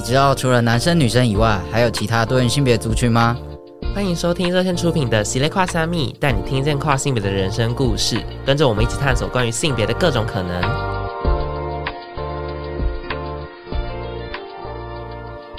[0.00, 3.36] 你知道除了男生女生以外，还有其他多元性别族群吗？
[3.94, 10.89] 欢迎收听热线出品的《系列跨虾米》，带你听见跨性别的人生故事，跟着我们一起探索关于性别的各种可能。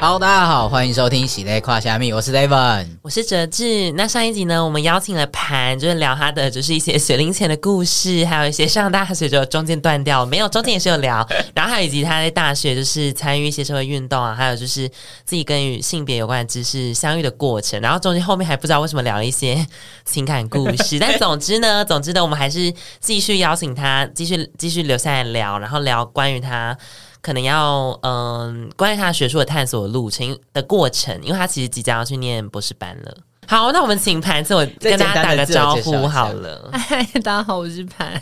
[0.03, 3.91] Hello，大家好，欢迎收听《喜咧跨虾米》，我是 David，我是哲志。
[3.91, 14.89] 那上一集呢，我们邀请了盘，就是聊他的，就是一些学龄前的故事，还有一些上大学就中间断掉，没有中间也是有聊， 然后还有以及他在大学就是参与一些社会运动啊，还有就是
[15.23, 19.63] 自己跟与性别有关的知识相遇的过程，然后中间后面还不知道为什么聊了一些
[20.03, 26.75] 情感故事，但总之呢， 总之呢，我们还是继续邀请他，继续继续留下来聊，然后聊关于他。
[27.21, 33.17] 可能要嗯，关于他学术的探索的路程的过程，因为他其实即将要去念博士班了。
[33.47, 36.69] 好，那我们请盘自我跟大家打个招呼好了。
[36.73, 38.21] 嗨，大家好，我是盘。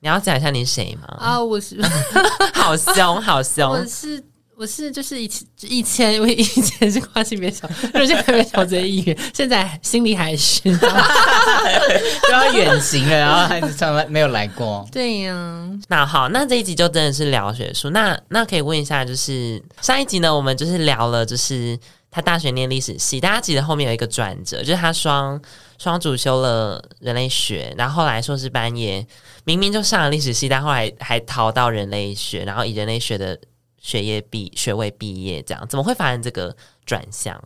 [0.00, 1.16] 你要讲一下你是谁吗？
[1.18, 1.80] 啊，我是
[2.54, 4.22] 好凶，好凶，我是。
[4.56, 10.88] 我是就是以前以前，因为以前是跨性别小，就是特别小的议员，现在心里还是，就
[12.32, 14.86] 要远行了，然后还是从来没有来过。
[14.92, 17.90] 对呀、啊，那好，那这一集就真的是聊学术。
[17.90, 21.76] 那那可以问一下，就是上一集呢，我们就是聊了，就是
[22.10, 25.40] 他大学念历史系，大家记得后面有一个转折，就是他双
[25.78, 29.04] 双主修了人类学，然后后来硕士班也
[29.44, 33.36] 明明就上了历史系，但后来还逃到人类学，然后以人类学的。
[33.84, 37.38] 学业毕学位毕业这样，怎么会发生这个转向？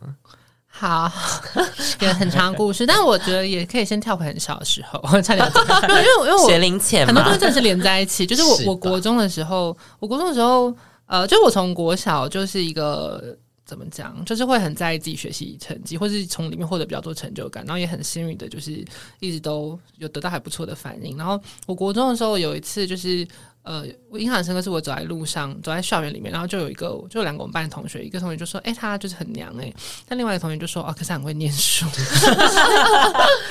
[0.65, 1.11] 好，
[1.99, 5.45] 有很长的故事，但我觉得也可以先跳回很小的时候，差点
[5.89, 10.73] 因为因为因为我学龄前很多东西真的是连在一起，就是我我国中的时候，我国中的时候，
[11.07, 18.81] 呃，就我从国小就是一个怎么讲，就是会很在意自己学习成绩，或是从里面获得比较多成就感，然后也很幸运的，就是
[19.19, 21.17] 一直都有得到还不错的反应。
[21.17, 23.27] 然后我国中的时候有一次就是。
[23.69, 29.75] 呃，我印象很深刻，是我走在路上，走在校园里面，然后就有一个，就有两个我们班的同学，一个同学就说：“哎、欸，他就是很娘哎、欸。”
[30.09, 31.85] 但另外一个同学就说：“哦，可是很会念书。”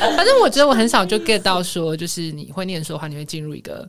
[0.00, 3.88] 反正我觉得我很少就 get 到说，就是你会念书的话，你会进入一个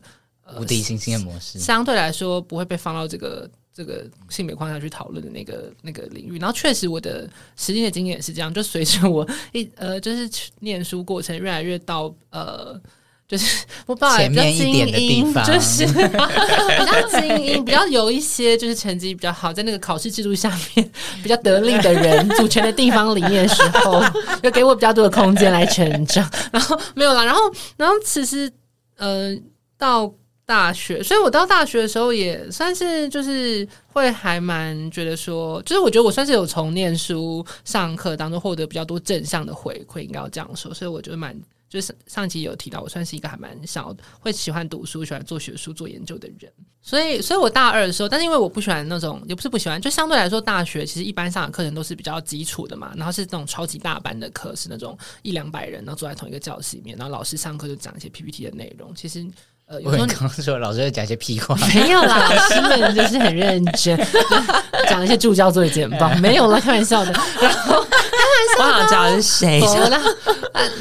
[0.59, 6.37] 无敌星星的模式，相对来说不会被放到这个这个性别框架去讨论的那个那个领域。
[6.37, 7.27] 然后确实，我的
[7.57, 12.79] 实际的经验也是这样，就随着我一呃，就是念书过程越来越到呃。
[13.29, 20.91] 就是我爸比较精英，就是 比较精英，比较有一些就是成绩比较好，在那个考试制度下面
[21.21, 24.03] 比较得力的人组成的地方里面的时候，
[24.41, 26.27] 就给我比较多的空间来成长。
[26.51, 27.41] 然后没有啦，然后
[27.77, 28.51] 然后其实
[28.97, 29.37] 呃
[29.77, 30.11] 到
[30.43, 41.39] 大学，所以我到大学的时候也算是就是会还蛮觉得说，就是我觉得我算是有从念书上课当中获得比较多正向的回馈，应该要这样说，所以我觉得蛮。
[41.69, 46.51] 就是上集有提到，我算是一个还蛮小会喜欢读书、喜欢做学术、做研究的人。
[46.81, 52.91] 所以，所以我大二的时候，但是因为我不喜欢那种，也不是不喜欢，就相对来说，大学其实一般上的课程都是比较基础的嘛。
[52.95, 58.95] 然后是那种超级大班的课，是那种一两百人，然后坐在同一个教室里面，然后老师上课就讲一些 PPT 的内容。
[58.95, 59.23] 其实，
[59.67, 63.95] 呃，有时候刚刚说老师在讲一些屁话，没有啦，老师们就是很认真
[64.89, 67.11] 讲一些助教做的简报，没有啦，开玩笑的。
[67.11, 69.59] 然后开玩笑，我想知道是谁，
[69.91, 70.09] 然后。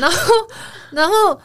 [0.00, 0.16] 然后，
[0.90, 1.40] 然后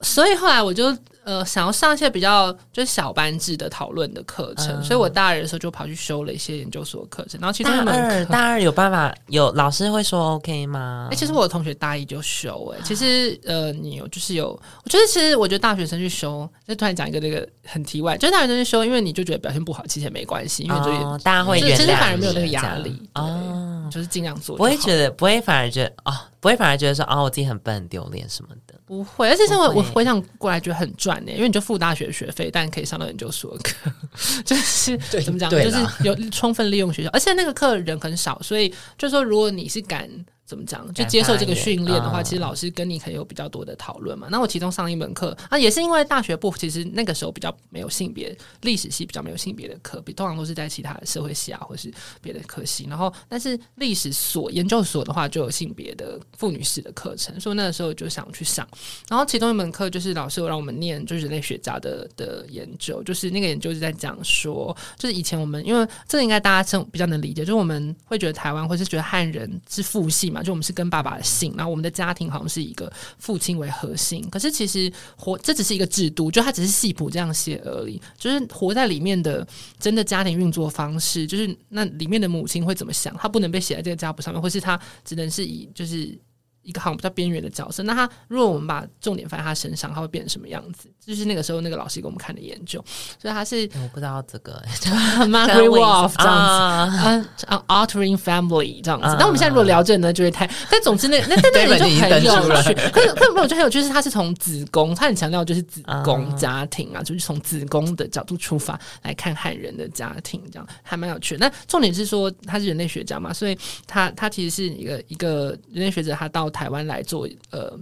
[0.00, 0.96] 所以后来我就。
[1.30, 7.40] 呃，想要上一些比较就是小班制的讨论的课程，嗯，所以我大二的时候就跑去修了一些研究所的课程。
[7.40, 11.06] 然后其中一门课，大二，大二有办法有老师会说 OK 吗？
[11.08, 31.94] 哎，其实我的同学大一就修，哎，其实呃，你有就是有，我觉得其实我觉得大学生去修，就突然讲一个那个很题外，就是大学生去修，因为你就觉得表现不好，其实也没关系，因为就、哦、大家会原谅，其实反而没有那个压力哦，就是尽量做，不会觉得不会反而觉得哦，不会反而觉得说哦，我自己很笨很丢脸什么的，不会，而且是我我回想过来觉得很赚呢，因为你就付大。
[31.94, 33.92] 学学费，但可以上到研究所课，
[34.46, 40.08] 就是怎么讲，就是有充分利用学校，而且那个课人很少，所以就说，如果你是敢。
[40.50, 40.92] 怎么讲？
[40.92, 44.26] 就接受这个训练的话，其实老师跟你可以有比较多的讨论嘛。
[44.32, 52.86] 那我其中上一门课啊，也是因为大学部其实那个时候比较没有性别，历史系比较没有性别的课，比通常都是在其他的社会系啊，或是别的科系。
[52.88, 58.66] 然后，但是历史所研究所的话，就有性别的妇女史的课程，所以那个时候就想去上。
[59.08, 70.39] 然后其中一门课就是老师有让我们念，就是人类学家的的研究，就是那个研究是在讲说，就是以前我们因为这个应该大家比较能理解，就是我们会觉得台湾或是觉得汉人是父系嘛。
[70.42, 78.00] 就我们是跟爸爸姓，然后我们的家庭好像是一个父亲为核心，可是其实活这只是一个制度，就它只是系谱这样写而已。
[78.18, 79.46] 就是活在里面的
[79.78, 86.16] 真的家庭运作方式，就是那里面的母亲会怎么想，她不能被写在这个家谱上面，或是她只能是以就是
[86.62, 90.88] 一个好像比较边缘的角色，那他如果我们把重点放在他身上，他会变成什么样子？
[91.04, 92.84] 就是那个时候那个老师给我们看的研究，
[93.20, 94.62] 所以他是我不知道这个
[95.26, 99.06] Margaret Wolf 这样子， 嗯，Altering Family 这样子。
[99.18, 100.48] 那、uh, 我们现在如果聊这呢，就会太……
[100.70, 102.74] 但总之那那那那就很有趣。
[102.92, 111.48] 可是可是没有就很有趣，是他是从子宫，他很强调就是子宫家庭啊，uh, 就是从子宫的角度出发来看汉人的家庭，这样还蛮有趣的。
[111.48, 117.78] 那重点是说他是人类学家嘛，所以他他其实是一个一个人类学者，他到台湾来做呃，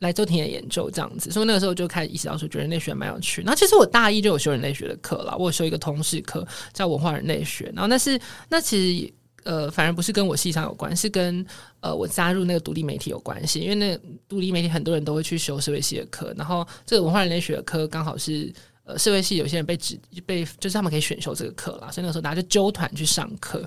[0.00, 3.40] 来做田野研究这样子，所以那个时候就开始意识到说，觉得人类学蛮有趣。
[3.40, 7.72] 然后其实我大一就有修人类学的课了，我有修一个通识课叫文化人类学。
[7.74, 8.20] 然后那是
[8.50, 8.76] 那其
[9.06, 9.12] 实
[9.44, 11.46] 呃，反而不是跟我系上有关，是跟
[11.80, 13.60] 呃我加入那个独立媒体有关系。
[13.60, 13.98] 因为那
[14.28, 18.52] 独立媒体很多人都会去修社会系的课，然后这个文化人类学的课刚好是
[18.84, 23.64] 呃社会系有些人被指被就是他们可以选修这个课啦，所以那个时候大家就揪团去上课。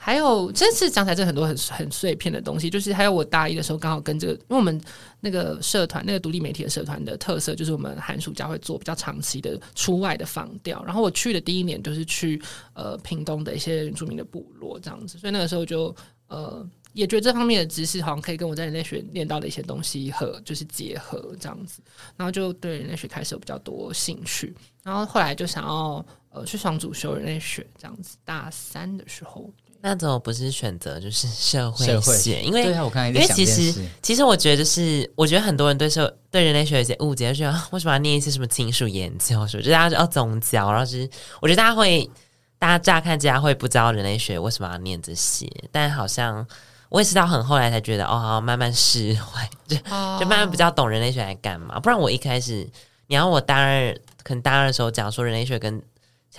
[0.00, 4.80] 还有，这次讲起来，这很多很很碎片的东西，就是还有我大一的时候，刚好跟这个，因为我们
[5.20, 10.82] 那个社团，那个独立媒体的社团的特色，就是我们寒暑假会做比较长期的出外的访调。
[10.84, 12.40] 然后我去的第一年，就是去
[12.74, 15.94] 呃屏东的一些原住民的部落这样子，所以那个时候就
[16.28, 21.82] 呃也觉得这方面的知识好像可以跟我在人类学念到的一些东西和就是结合这样子，
[22.16, 24.54] 然后就对人类学开始有比较多兴趣。
[24.84, 29.52] 然后后来就想要呃去双主修人类学这样子，大三的时候。
[29.80, 32.36] 那怎么不是选择就是 社会学？
[32.36, 33.72] 会因为对啊，我看因为其实
[34.02, 41.08] 其实我觉得就是我觉得很多人对社对人类学有些误解，就觉得为什么要念一些什么亲属研究什么，就大家要宗教，然后就是
[41.40, 42.10] 我觉得大家会
[42.58, 46.44] 大家乍看之下会不知道人类学为什么要念这些，但好像
[46.88, 49.76] 我也是到很后来才觉得哦，好慢慢释怀，就
[50.18, 51.78] 就慢慢比较懂人类学来干嘛。
[51.78, 52.68] 不然我一开始
[53.06, 53.94] 你要我大二
[54.24, 55.84] 可能大二的时候讲说人类学跟其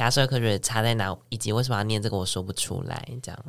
[0.04, 3.08] 他社会科学差在哪，以及为什么要念这个，我说不出来。
[3.22, 3.46] 这样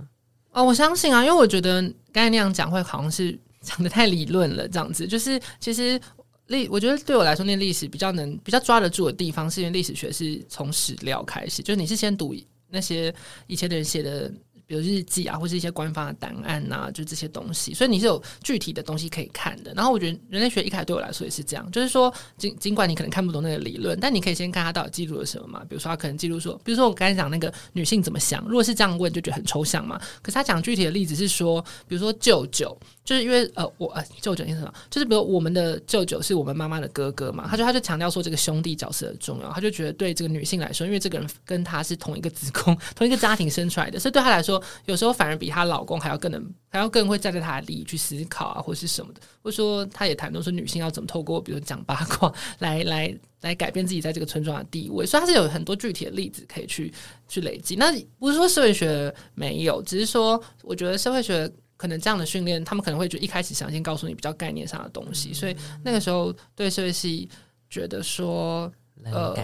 [0.52, 1.82] 哦，我相信啊，因为我觉得
[2.12, 4.67] 刚才那样讲会好像是 讲的太理论了。
[4.69, 6.00] 这样子就是其实
[6.47, 12.35] 历，我觉得对我来说念历史比较能比较抓得住的地方，是因为历史学是从史料开始，就是你是先读
[12.69, 13.14] 那些
[13.47, 14.32] 以前的人写的。
[14.70, 19.75] 比如日记啊，或是一些官方的档案呐、就这些东西，所以你是有具体的东西可以看的。
[19.75, 25.64] 然后我觉得人类学一开始对我来说也是这样，就是说尽尽管你可能看不懂那个理论，但你可以先看他到底记录了什么嘛。
[25.69, 30.00] 比如说他可能记录说，比如说我刚才讲那个女性怎么想，如果是这样问，就觉得很抽象嘛。
[30.22, 32.78] 可是他讲具体的例子是说，比如说舅舅。
[33.10, 34.72] 就是因为呃，我呃舅舅意思什么？
[34.88, 49.20] 就是比如我们的舅舅是我们妈妈的哥哥嘛，他就他就强调说这个兄弟角色的重要，他就觉得对这个女性来说，因为这个人跟他是同一个子宫、同一个家庭生出来的，所以对他来说，有时候反而比她老公还要更能，还要更会站在他的利益去思考啊，或是什么的。
[49.42, 56.94] 或者说，他也谈到说女性要怎么透过比如讲八卦来来来改变自己在这个村庄的地位，所以他是有很多具体的例子可以去
[57.26, 57.74] 去累积。
[57.74, 61.50] 那不是说社会学没有，只是说我觉得社会学。
[61.80, 67.26] 可能这样的训练，他们可能会就一开始想先告诉你比较概念上的东西，嗯、所以那个时候对社会系
[67.70, 68.70] 觉得说，
[69.02, 69.34] 呃，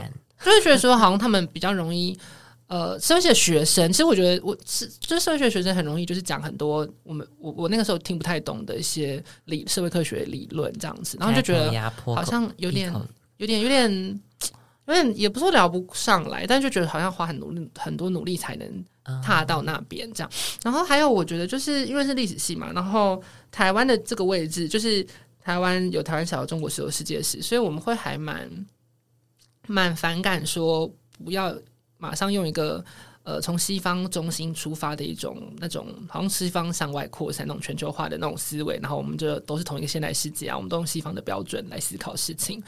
[0.45, 2.15] 就会觉得说好像他们比较容易，
[2.67, 12.93] 呃，社会系的学生，其实我觉得我是就是社会学的学生很容易就是讲很多我们我我那个时候听不太懂的一些理社会科学理论这样子，然后就觉得好像有点
[13.39, 14.21] 有点有点
[14.87, 18.85] 有点也不是说聊不上来，但就觉得好像花很努力很多努力才能。
[19.23, 20.29] 踏到那边这样，
[20.65, 23.23] 然后还有我觉得就是因为是历史系嘛，然后
[23.53, 25.07] 台湾的这个位置就是
[25.41, 28.51] 台湾有台湾小的中国史有世界史，所以我们会还蛮
[29.69, 30.93] 蛮反感说
[31.25, 31.57] 不要
[31.99, 32.85] 马上用一个
[33.23, 42.61] 呃从西方中心出发的一种那种好像西方向外扩散那种全球化的那种思维，然后我们就都是同一个现代世界啊，我们都用西方的标准来思考事情，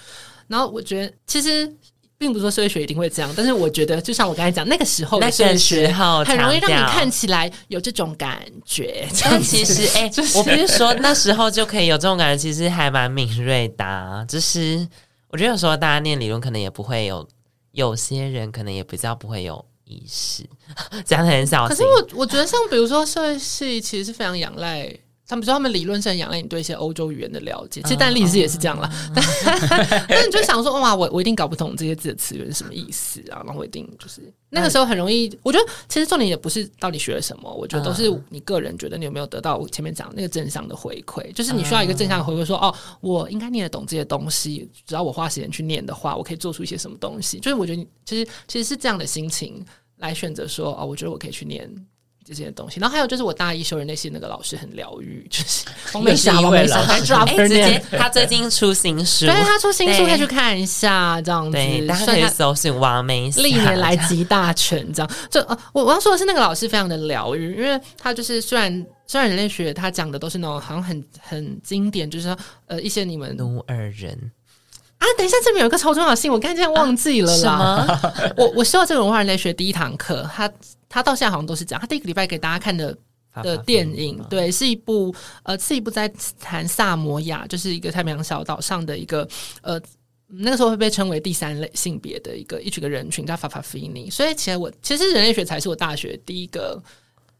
[0.46, 1.74] 然后我觉得其实。
[2.18, 9.06] 并不是说社会学一定会这样，但是我觉得，就像我刚才讲，那个时候的社会学很容易让你看起来有这种感觉。
[9.22, 14.24] 但其实，哎、欸，就是、我不是说那时候就可以有这种感觉，其实还蛮敏锐的、啊。
[14.28, 14.86] 就是
[15.28, 17.26] 我觉得有时候大家念理论，可能也不会有，
[17.70, 20.44] 有些人可能也比较不会有意识，
[21.06, 21.76] 讲得很小心。
[21.76, 24.92] 可是我我觉得，像比如说社会系，其实是非常仰赖。
[25.28, 28.90] 他们说他们理论是很仰赖你对一些欧洲语言的了解，其实但历史也是这样啦。
[30.08, 35.30] 但你就想说，哇，我我一定搞不懂这些字的词源是什么意思啊，然后我一定就是那个时候很容易。
[35.42, 47.38] 我觉得其实重点也不是到底学了什么，我觉得都是你个人觉得你有没有得到我前面讲那个正向的回馈，就是你需要一个正向的回馈，说哦，我应该念得懂这些东西，只要我花时间去念的话，我可以做出一些什么东西。
[47.38, 49.62] 就是我觉得你其实其实是这样的心情
[49.98, 51.70] 来选择说哦，我觉得我可以去念。
[52.28, 52.78] 这些东西。
[52.78, 56.80] 然后还有就是我大一修人类系那个老师很疗愈，就是王美霞，王美霞
[57.24, 65.10] 哎，直接他 最近出新书，对，他出新书可以去看一下，这样子，对，大家可以搜寻王美霞，历年来集大成这样。
[65.30, 74.32] 就呃，我我要说的是那个老师非常的疗愈，因为他就是虽然虽然人类学他讲的都是那种好像很很经典，就是说呃一些你们努尔人。
[74.98, 77.52] 啊，等一下，这边有一个超重要的信，我刚才竟然忘记了啦。
[77.52, 80.50] 啊、 我我修了这个文化人类学第一堂课，他
[80.88, 81.80] 他到现在好像都是这样。
[81.80, 82.96] 他第一个礼拜给大家看的
[83.42, 86.08] 的电影，对，是一部呃，是一部在
[86.40, 89.28] 谈萨摩亚，就是一个太平洋小岛上的一个
[89.62, 89.80] 呃，
[90.26, 94.10] 那个时候会被称为第三类性别的一个一群个人群叫法法菲尼。
[94.10, 96.82] 所以其实我其实人类学才是我大学第一个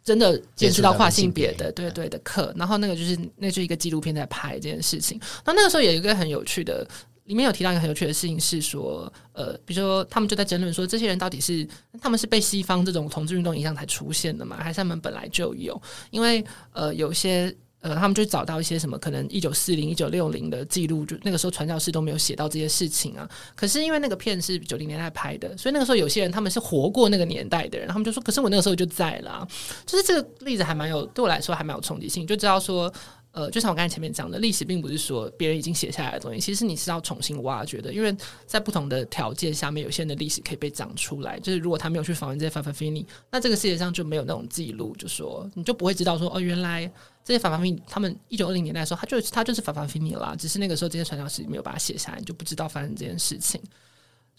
[0.04, 2.54] 真的见识到跨性别的对对的课。
[2.56, 5.20] 然后那个就是那就是一个纪录片在拍这件事情。
[5.44, 6.86] 那那个时候有一个很有趣的。
[7.28, 11.66] 里面有提到一个很有趣的事情，是说，呃，比如说他们就在争论说，这些人到底是
[12.00, 14.56] 他们是被西方这种同志运动影响才出现的嘛？
[14.56, 15.78] 还是他们本来就有？
[16.10, 16.42] 因为
[16.72, 23.28] 呃，有些呃，他们就找到一些什么可能一九四零、一九六零的记录，就那个时候传教士都没有写到这些事情啊。
[23.54, 29.46] 可是因为那个片是九零年代拍的，所以那个时候有些人他们是活过那个年代的人，他们就说：“可是我那个时候就在了。”
[29.84, 32.90] 就是这个例子还蛮有对我来说还蛮有冲击性，就知道说。
[33.38, 37.92] 呃，就像我刚才前面讲的，历史并不是说别人已经写下来的东西，其实你是要重新挖掘的。
[37.92, 38.12] 因为
[38.46, 41.38] 在不同的条件下面，有些人的历史可以被讲出来。
[41.38, 46.90] 就是如果他没有去访问这些法法菲尼，那这个世界上就没有那种记录，就说你就不会知道说哦，原来
[47.24, 53.60] 这些法法菲尼他们一九二零年代的时候，他就他就是法法菲尼了，只是那个时候这些传教士没有把它写下来，你就不知道发生这件事情。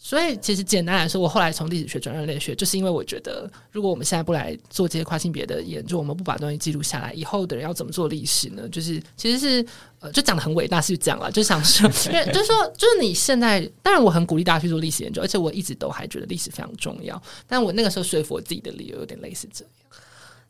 [0.02, 8.68] 所以，其实简单来说，我后来从历史学转人类学，就是因为我觉得，如果我们现在不来做这些跨性别的研究，我们不把东西记录下来，以后的人要怎么做历史呢？
[8.70, 9.64] 就是其实是
[10.00, 17.22] 呃，就讲得很伟大，是讲了，就想说，就是说，就是你现在，当然我很鼓励大家去做历史研究，而且我一直都还觉得历史非常重要。
[17.46, 19.72] 但我那个时候说服我自己的理由有点类似这样。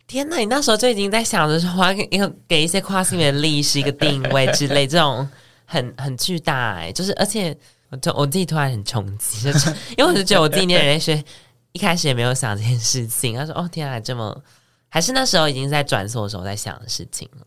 [0.06, 2.08] 天哪，你那时候就已经在想着说，我要给
[2.48, 5.28] 给一些跨性别的历史一个定位 之类，这种
[5.66, 7.58] 很很巨大哎、就是而且。
[7.90, 9.60] 我突我自己突然很冲击，就
[9.98, 11.24] 因为我就觉得我自己念人类学
[11.72, 13.36] 一开始也没有想这件事情。
[13.36, 14.42] 他说：“哦，天啊，这么
[14.90, 17.46] 还是那时候已经在转所的时候在想的事情了。”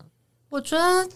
[0.49, 1.09] 我觉得。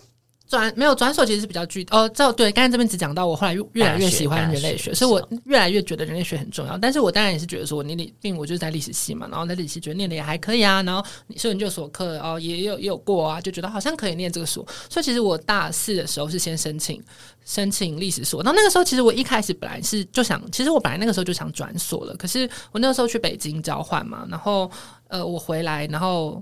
[0.48, 6.78] 转没有转手其实是比较具哦，这对刚才这边只讲到我后来越越来越喜欢人类学，所以我越来越觉得人类学很重要。
[6.78, 14.66] 但是我当然也是觉得说，我念历，并我就是在历史系嘛，然后在历史系觉得念的也还可以啊，然后你说研究所课哦也有也有过啊，就觉得好像可以念这个所。
[14.90, 17.04] 所以其实我大四的时候是先申请
[17.46, 24.72] 申请历史所，然后那个时候其实我一开始本来是就想，其实我本来那个时候就想转所了，可是我那个时候去北京交换嘛，然后
[25.10, 26.42] 呃我回来，然后。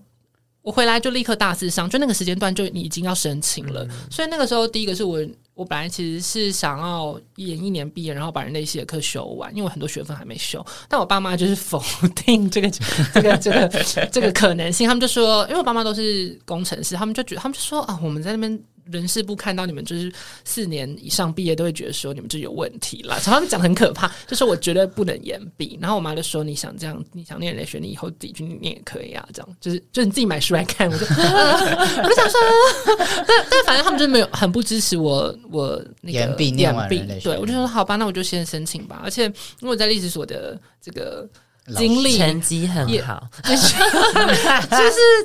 [0.65, 10.65] 我回来就立刻大四上，就那个时间段就你已经要申请了，嗯、所以那个时候第一个是我，我本来其实是想要延一年毕业，然后把人类系的课修完，因为我很多学分还没修。
[10.89, 11.79] 但我爸妈就是 否
[12.15, 12.67] 定这个
[13.13, 13.69] 这个这个
[14.11, 18.59] 这个可能性，他们就说，因为我爸妈都是工程师，他们就觉得他们就说啊，我们在那边。
[18.91, 20.11] 人事部看到你们就是
[20.43, 23.19] 四年以上毕业，都会觉得说你们就有问题了。
[23.19, 25.77] 常常讲很可怕，就说我绝对不能延毕。
[25.81, 30.89] 然后我妈就说：“你想这样，你想念人类学，你以后自己去念也可以啊。”这样就是就是你自己买书来看。
[30.89, 32.39] 我就、呃、我就想说，
[33.27, 37.29] 但但反正他们就没有很不支持我我那个延毕念完人类学。
[37.29, 39.01] 对，我就说好吧，那我就先申请吧。
[39.03, 39.31] 而且因
[39.63, 41.27] 为我在历史所的这个。
[41.77, 43.73] 经历成绩很好， 就是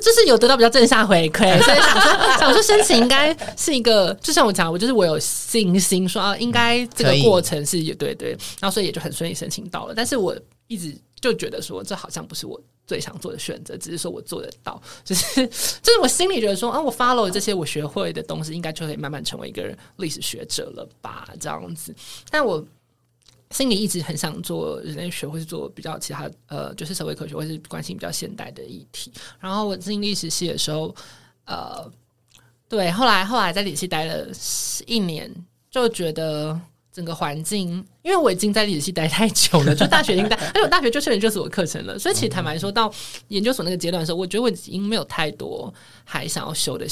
[0.01, 9.93] 就是有得到比较正向回馈， 所以想说想说申请应该是一个，就像我讲，我就是我有信心说啊，应该这个过程是也对对，然后所以也就很顺利申请到了。
[9.95, 10.35] 但是我
[10.67, 15.45] 一直就觉得说，这好像不是我最想做的选择，只是说我做得到，就是
[15.83, 19.63] 就是我心里觉得说啊，我 follow 这些我学会的东西，应该就可以慢慢成为一个
[19.97, 21.93] 历史学者了吧，这样子。
[22.31, 22.65] 但我。
[23.51, 29.11] 心里一直很想做人类学，或是做比较其他呃，就是社会科学，或是关心比较现代的议题。
[29.39, 30.95] 然后我进历史系的时候，
[31.45, 31.91] 呃，
[32.67, 34.27] 对，后来后来在历史系待了
[34.87, 35.29] 一年，
[35.69, 36.59] 就觉得
[36.93, 42.91] 整个环境，因为我已经在历史系待太久了，就大学已经待，而且我大学就是研究所课程了，所以其实坦白说，到
[43.27, 46.87] 研究所那个阶段的时候，我觉得我已经没有太多还想要修的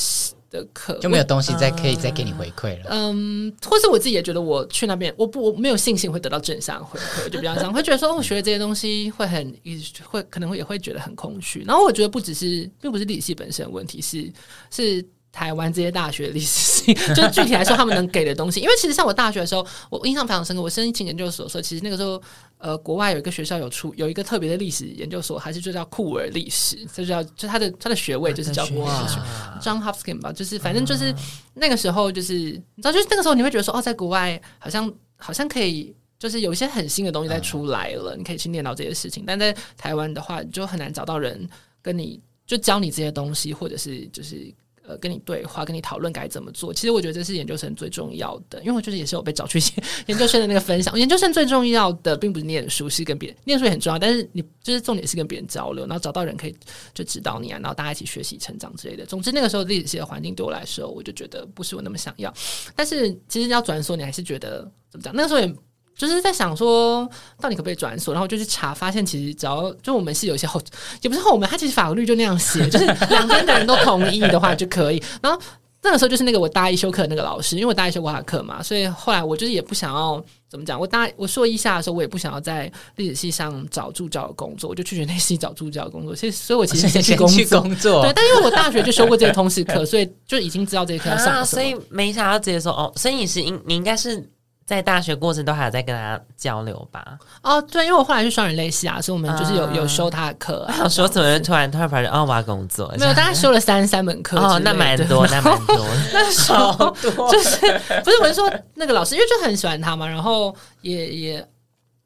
[0.49, 2.85] 的课就没有东西再可以再给你回馈了。
[2.89, 9.55] 嗯，或是我自己也觉得我去那边，我不我没有信心会得到正向回馈，就比较这样，会觉得说我学的这些东西会很
[10.03, 11.63] 会可能会也会觉得很空虚。
[11.65, 14.31] 然后我觉得不只是并不是历史系本身的问题，是
[14.71, 15.05] 是。
[15.31, 16.47] 台湾这些大学历史
[16.79, 20.61] 系， 就是具体来说，他们能给的东西，因为其实像我大学的时候，我印象非常深刻。
[20.61, 22.21] 我申请研究所的时候，其实那个时候，
[22.57, 29.17] 呃，国外有一个学校有出有一个特别的历史研究所，还是就叫库尔历史，这就叫就他的他的学位就是叫库尔历史
[29.61, 31.13] ，John Hopkins 吧，就是反正就是
[31.53, 39.23] 那个时候，就是你知道，就是那个时候你会觉得说，哦，在国外好像好像可以，就是有一些很新的东西在出来了，你可以去念到这些事情。
[39.27, 41.47] 但在台湾的话，你就很难找到人
[41.81, 42.21] 跟你。
[42.47, 44.51] 就教你这些东西，或者是就是。
[44.89, 46.73] 呃，跟你对话，跟你讨论该怎么做。
[46.73, 49.71] 其实我觉得这是研究生最重要的，因为我就是也是有被找去 写
[50.07, 50.97] 研究生的那个分享。
[50.97, 56.55] 研究生最重要的并不是念书，是跟别人念书也很重要，但是你就是重点是跟别人交流，然后找到人可以
[56.91, 59.05] 就指导你啊，然后大家一起学习成长之类的。
[59.05, 62.33] 总之那个时候历史系的环境对我来说，我就觉得不是我那么想要。
[62.75, 65.15] 但是其实要转所，你还是觉得怎么讲？
[65.15, 65.55] 那个时候也。
[65.99, 67.05] 就是在想说，
[67.41, 70.61] 到底可不可以转所，然后就去查，发现其实只要就我们是有一些后，
[71.01, 75.03] 也不是后门，他其实法律就那样写， 就是两边的人都同意的话就可以。
[75.21, 75.37] 然后
[75.81, 86.15] 那个时候就是那个我大一修课的那个老师，因为我大一修过他的课嘛，所以后来我就是也不想要怎么讲，我大我硕一下的时候，我也不想要在历史系上找助教的工作，我就去学那系找助教的工作。
[86.15, 91.43] 所以，所以我其实先 去工作，工作对，但因为我大学就修过这个通识课，所以就已经知道这些课要上、啊。
[91.43, 94.29] 所以没想到直接说哦，所以你是应你应该是。
[94.69, 97.17] 在大学过程都还有在跟他交流吧？
[97.41, 100.85] 哦，对，因为我后来是双人类系啊，所以我们就是有、嗯、有修他的课、啊。
[100.87, 102.87] 说怎么突然突然发现哦，我要工作？
[102.99, 105.83] 没有，大概 修了三三门课哦，那蛮多， 那蛮多。
[106.13, 107.57] 那少多就是
[108.03, 111.47] 不是我是说那个老师，因为就很喜欢他嘛，然后也也。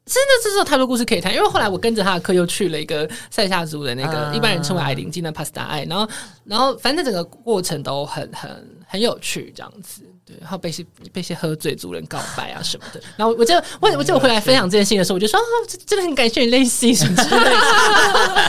[0.06, 1.34] 真的，这是有太多故事可以谈。
[1.34, 6.06] 因为后来我跟着他的课，又去了一个塞夏族的那个、uh, 一般人称为矮灵祭的帕斯达爱，然后，
[6.44, 8.50] 然后反正整个过程都很很
[8.86, 10.02] 很有趣，这样子。
[10.26, 13.00] 对，然后被些被些喝醉族人告白啊什么的。
[13.16, 15.44] 然后我就我我就回来分享这件事情的时候，我就说啊，
[15.86, 17.60] 真的很感谢你类似什么之类的。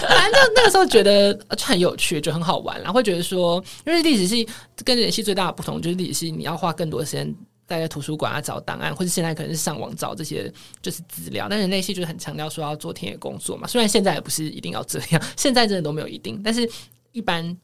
[0.10, 4.48] 反正就那个时候觉得就很有趣，就很好玩，然后会觉得说，因为历史系
[4.84, 7.34] 跟人类系最大的不同就是历史系你要花更多时间。
[7.68, 11.48] 在图书馆啊，找档案，或者现在可能是上网找这些就是资料。
[11.50, 13.68] 但人类系就是很强调说要做田野工作嘛。
[13.68, 16.42] 虽然现在也不是一定要这样， 现在真的都没有一定。
[16.44, 16.70] 但是
[17.12, 17.58] 一般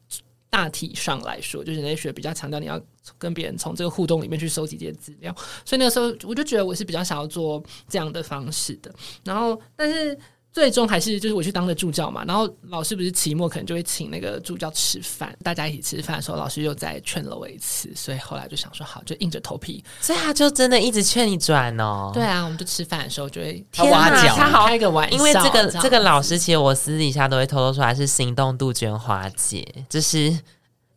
[0.50, 2.80] 大体上来说，就是人类学比较强调你要
[3.18, 5.34] 跟别人从这个互动里面去收集这些资料。
[5.64, 8.92] 所以那个时候我就觉得我是比较想要做这样的方式的。
[9.24, 10.18] 然后，但是。
[10.52, 22.10] 最终还是就是我去当了助教嘛，然后老师不是期末可能就会请那个助教吃饭，大家一起吃饭的时候，老师又再劝了我一次，所以后来就想说好，就硬着头皮，所以他就真的一直劝你转哦。
[22.12, 30.30] 对啊，我们就吃饭的时候就会天哪挖角，他好开个玩笑，因为这个这个老师其实我私底下都会偷偷出来是行动杜鹃花姐，就是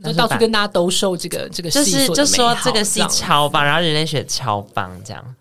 [0.04, 5.36] 就到处跟大家兜售这个这个就是就说这个戏超棒，然后人类学超棒这样，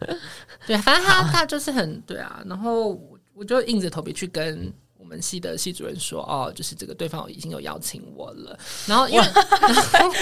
[0.66, 2.98] 对，反正他他就是很对啊，然后。
[3.34, 8.58] 我就硬着头皮去跟我们系的系主任说，哦，就是这个对方已经有邀请我了。
[8.86, 10.14] 然后因为， 那因为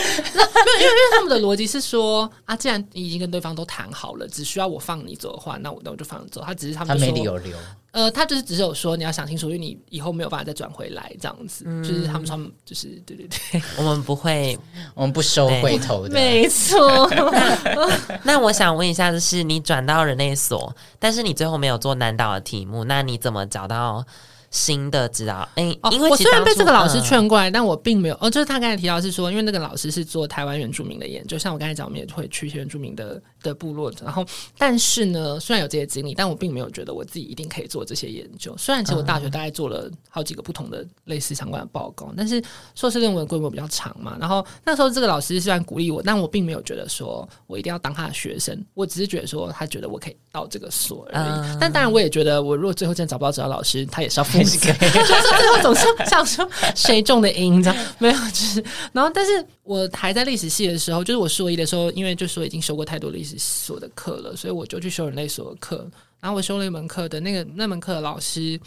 [0.80, 6.40] 因为他们的逻辑是说，啊，既然你已经跟对方都谈好了，只需要我放你走的话，那我那我就放你走。
[6.40, 7.56] 他只是他们他没理由留。
[7.92, 11.64] 呃，他就是只有说你要想清楚，因为你以后没有办法再转回来这样子。
[11.66, 14.58] 嗯、就是他们说他们就是对对对， 我们不会，
[14.94, 17.08] 我们不收回头的，没错。
[17.10, 24.04] 那，那我想问一下，就是你转到人类所，但是你最后没有做难倒的题目，那你怎么找到？
[24.50, 28.18] 新的指导，哎、欸，因为、哦、我虽然被这个老师劝过来，嗯、但我并没有。
[28.20, 33.92] 哦，就是他刚才提到是说，因为那个老师是做台湾原住民的研究，像我刚才讲，我们也会去原住民的的部落。
[34.02, 34.26] 然后，
[34.58, 38.52] 但是呢，虽然有这些经历，但我并没有觉得我自己一定可以做这些研究。
[38.58, 42.42] 虽然其实我大学大概做了好几个不同的类似相关的报告，但是
[42.74, 44.16] 硕士论文规模比较长嘛。
[44.18, 48.60] 然后那时候这个老师虽然鼓励我，但我并没有觉得说我一定要当他的学生。
[48.74, 51.28] 我只是觉得说他觉得我可以到这个所而已。
[51.28, 54.72] 嗯、但当然，我也觉得我如果最后真的找不到指导老师，他也是要负责。
[54.72, 65.88] 最后总是想说谁中的因，这样没有，就是然后，但是我还在历史系的时候，就是我硕一的时候，因为就说已经修过太多历史所的课了，所以我就去修人类所的课。
[66.20, 68.60] 然后我修了一门课的那个那门课的老师，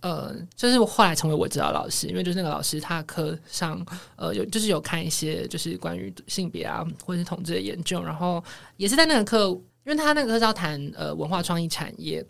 [0.00, 3.82] 呃，就是我后来成为我指导老师，因为就是那个老师他的课上
[4.16, 8.44] 呃有就是有看一些就是关于性别啊或者是统治的研究，然后
[8.76, 9.48] 也是在那个课，
[9.86, 12.22] 因为他那个课是要谈呃文化创意产业。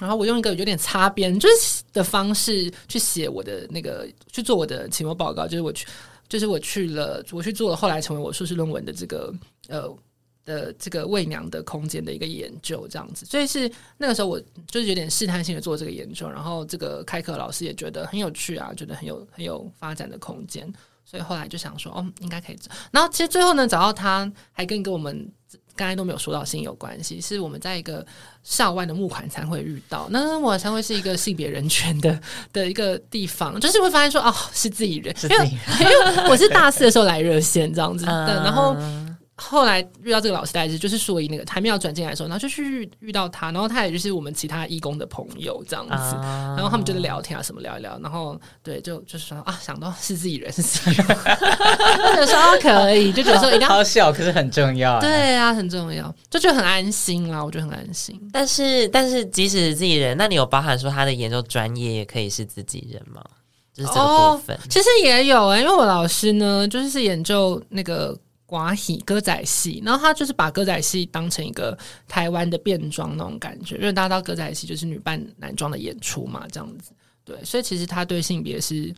[0.00, 5.86] 然后我用一个有点擦边就是的方式去写我的那个去做我的期末报告，就是我去，
[6.28, 9.34] 就是我去了，我去做了后来成为我硕士论文的这个
[9.68, 9.96] 呃
[10.44, 13.26] 的这个伪娘的空间的一个研究，这样子。
[13.26, 20.72] 所以是那个时候我就是有点试探性的做这个研究，然后这个开课老师也觉得很有趣啊，觉得很有很有发展的空间，
[21.04, 22.72] 所以后来就想说哦，应该可以做。
[22.90, 25.30] 然后其实最后呢，找到他还跟跟我们。
[25.78, 28.04] 刚才都没有说到性有关系，是我们在一个
[28.42, 30.08] 校外的募款餐会遇到。
[30.10, 32.20] 那募款餐会是一个性别人权的
[32.52, 35.46] 的一个地方，就是会发现说哦，是自己人，因为
[35.80, 38.76] 因为我是大四的时候来热线这样子， 的，然后。
[39.40, 51.06] 后来遇到这个老师，大概是就是硕一那个还没有转进来的时候，然后就去遇到他，然后他也就是我们其他义工的朋友这样子，啊、然后他们就在聊天啊什么聊一聊，然后对，就就是说啊，想到是自己人是自己人，
[52.16, 58.20] 就说、啊、可以，就觉得说一定要好小，可是很重要，对啊，很重要，就觉得很安心啦，我觉得很安心。
[58.32, 63.22] 但是但是即使是自己人，那你有包含说他的研究专业也可以是自己人吗？
[63.72, 64.56] 就是这个部分。
[64.56, 76.90] 哦、其实也有哎、欸，因为我老师呢，就是是研究那个寡喜歌仔戏，然后他就是把歌仔戏当成一个台湾的变装那种感觉，因为大家知道歌仔戏就是女扮男装的演出嘛，这样子。
[77.24, 78.94] 对，所以其实他对性别是。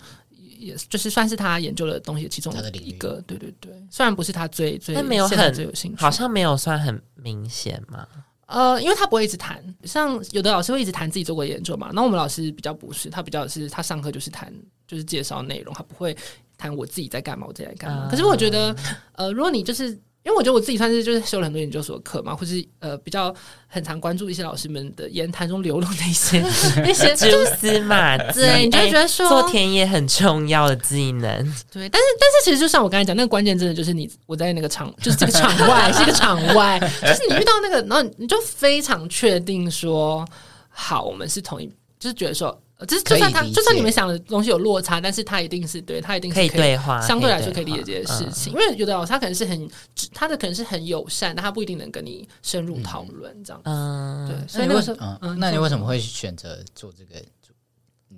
[0.60, 3.72] 也就是算是他研究的东西其中的一个，对对对。
[3.90, 8.06] 虽然不是他最最，但没有很有兴趣，好像没有算很明显嘛。
[8.50, 11.90] 呃，因为他不会一直谈，像有的老师会一直谈自己做过研究嘛。
[11.92, 14.52] 那我们老师比较不是，他比较是他上课就是谈，
[14.86, 16.16] 就是介绍内容，他不会
[16.58, 18.06] 谈我自己在干嘛，我自己在干嘛。
[18.06, 18.76] 嗯、可是我觉得，
[19.12, 19.98] 呃，如果你就是。
[20.22, 23.35] 因为我觉得我自己算是就是修了很多研究所的课嘛，或是呃比较
[23.66, 26.40] 很常关注一些老师们的言谈中流露的一些
[26.76, 31.42] 那些蛛丝马迹，对，你就会觉得说做田野很重要的技能。
[31.72, 40.26] 对，但是但是其实就像我刚才讲，那个关键真的就是你我在那个场，就是这个场外 是一个场外，就是你遇到那个，然后你就非常确定说，
[40.68, 41.66] 好，我们是同一，
[41.98, 42.61] 就是觉得说。
[42.87, 48.53] 就是就算他，就算你们想的东西有落差，但是他一定是对，他一定是可以，可以对话，相对来说可以理解这件事情。
[48.53, 49.71] 因为有的老师他可能是很，
[50.14, 53.69] 他的可能是很友善，但他不一定能跟你深入讨论这样子。
[53.71, 54.49] 嗯，对。
[54.49, 55.19] 所以为什么？
[55.21, 57.23] 嗯，那你为什么会选择做这个？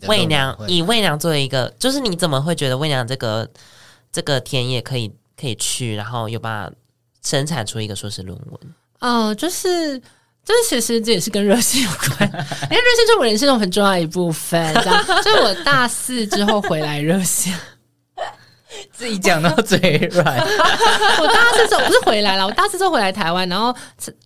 [0.09, 3.49] 为娘以为娘作为一个，就是你怎么会觉得为娘这个
[4.11, 6.77] 这个田野可以可以去，然后有办法
[7.23, 8.75] 生产出一个硕士论文？
[9.01, 10.01] 哦，就是。
[10.45, 14.75] 这其实这也是跟热线有关，因为热线是我人生中很重要一部分。
[15.23, 17.57] 所以我大四之后回来热线，
[18.93, 19.79] 自己讲到嘴
[20.13, 20.27] 软。
[21.21, 23.75] 我大四之后不是回来了，我大四之后回来台湾，然后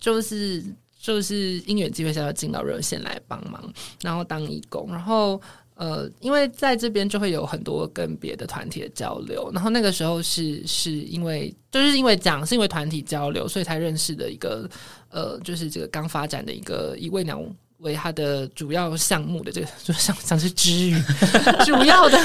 [0.00, 0.64] 就是
[1.00, 3.62] 就是因缘机会下要进到热线来帮忙，
[4.02, 5.40] 然后当义工，然后。
[5.76, 14.66] 呃，因为在这边就会有很多跟别的团体的交流，然后那个时候是是因为就是因为讲是因为团体交流，所以才认识的一个
[15.10, 17.38] 呃，就是这个刚发展的一个以伪娘
[17.80, 20.98] 为他的主要项目的这个，就像像是支语
[21.66, 22.18] 主要的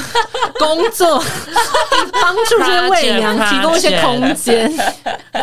[0.58, 1.22] 工作，
[2.14, 4.72] 帮助这些伪娘提供一些空间。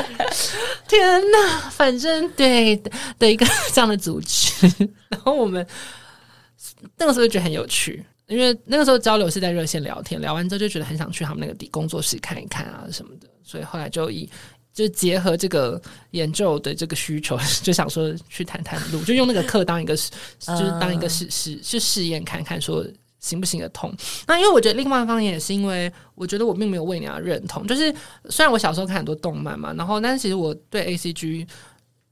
[0.89, 2.75] 天呐，反正对
[3.19, 3.45] 的一个
[3.75, 4.67] 这样的组织，
[5.11, 5.67] 然后我们。
[6.97, 14.29] 那个时候就觉得很有趣，因为那个时候交流是在热线聊天，聊完之后就觉得很想去他们那个底工作室看一看啊什么的，所以后来就以
[14.73, 15.81] 就结合这个
[16.13, 19.97] 研究的这个需求， 就想说去谈谈路，就用那个课当一个
[20.39, 22.87] 就是当一个试试去试验看看说
[23.19, 23.93] 行不行得通。
[24.27, 27.93] 那因为我觉得另外一方面也是因为我觉得我并没有伪娘认同，就是
[28.31, 31.47] 虽然我小时候看很多动漫嘛，然后但是其实我对 A C G，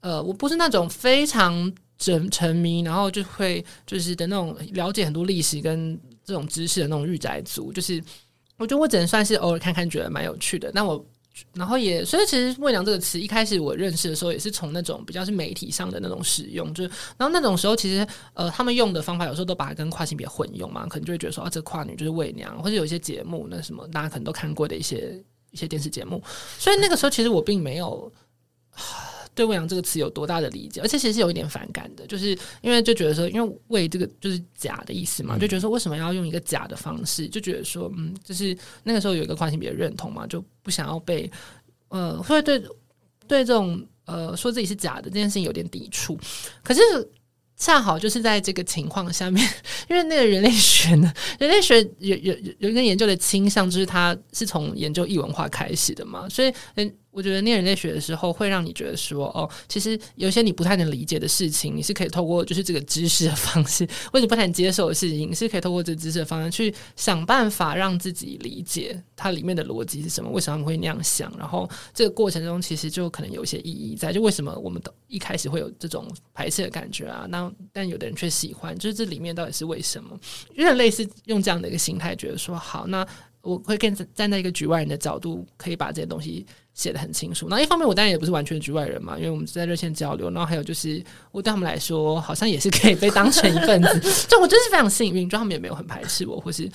[0.01, 1.73] 呃，我不是那种非常。
[1.99, 8.03] 沉沉迷，然后就会就是的那种了解很多历史跟这种知识的那种御宅族，就是
[8.59, 10.71] 我觉得我只能算是偶尔看看，觉得蛮有趣的。
[10.75, 11.05] 那我
[11.53, 26.23] 然后也所以其实“伪娘”这个词一开始我认识的时候，也是从那种比较是媒体上的那种使用，就是然后那种时候其实呃他们用的方法有时候都把它跟跨性别混用嘛，可能就会觉得说啊这跨女就是伪娘，或者有一些节目那什么大家可能都看过的一些一些电视节目，
[26.59, 28.13] 所以那个时候其实我并没有。
[29.37, 32.31] 对“伪娘”这个词有多大的理解，而且其实是有一点反感的，就是
[32.63, 41.31] 因为就觉得说，因为“伪”这个就是假的意思嘛，就觉得说为什么要用一个假的方式，就觉得说，嗯，就是那个时候有一个跨性别的认同嘛，就不想要被
[41.89, 42.59] 呃，会对
[43.29, 46.19] 对这种呃说自己是假的这件事情有点抵触。
[46.63, 46.81] 可是
[47.59, 49.47] 恰好就是在这个情况下面，
[49.91, 56.91] 因为那个人类学呢，人类学有有有一个研究的倾向，就是它是从研究异文化开始的嘛，所以嗯。
[57.17, 77.27] 我觉得念人类学的时候，会让你觉得说，哦，其实有些你不太能理解的事情，你是可以透过就是这个知识的方式， 或者不太能接受的事情，你是可以透过这个知识的方式去想办法让自己理解它里面的逻辑是什么，为什么会那样想，然后这个过程中其实就可能有一些意义在，就为什么我们都一开始会有这种排斥的感觉啊？
[77.31, 80.19] 那但有的人却喜欢，就是这里面到底是为什么？
[80.55, 83.07] 有点类似用这样的一个心态，觉得说好，那
[83.47, 86.45] 我会更站在一个局外人的角度，可以把这些东西。
[86.77, 87.47] 写得很清楚。
[87.49, 90.31] 那一方面，我当然也不是完全局外人嘛，因为我们在热线交流。
[90.31, 93.99] 然后还有就是，我对他们来说，好像也是可以被当成一份子。
[94.29, 96.71] 就我真是非常幸运，就他们也没有很排斥我，或是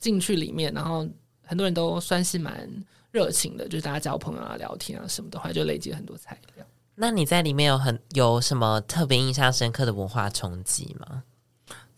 [0.00, 0.74] 进去里面。
[0.74, 1.08] 然后
[1.46, 2.68] 很多人都算是蛮
[3.12, 6.66] 热情的，就是大家交朋友啊、聊天啊什么的话，就累积了很多材料。
[6.96, 11.22] 那你在里面有很有什么特别印象深刻的文化冲击吗？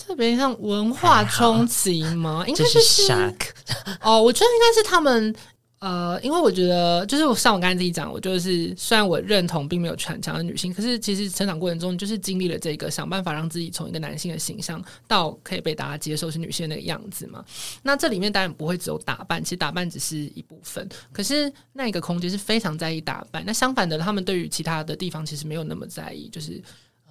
[0.05, 2.45] 特别像文化冲击吗？
[2.47, 3.37] 应该是 shock
[4.03, 5.35] 哦，我觉得应该是他们。
[5.81, 17.43] 呃，因为我觉得，就是我像我刚才自己讲，我就是虽然我认同并没有很强的女性，可是其实成长过程中就是经历了这个想办法让自己从一个男性的形象到可以被大家接受是女性的那个样子嘛。
[17.83, 20.87] 那这里面当然不会只有打扮，其实打扮只是一部分。
[21.13, 23.43] 可是那一个空间是非常在意打扮。
[23.47, 26.61] 那相反的，他们对于其他的地方其实没有那么在意，就是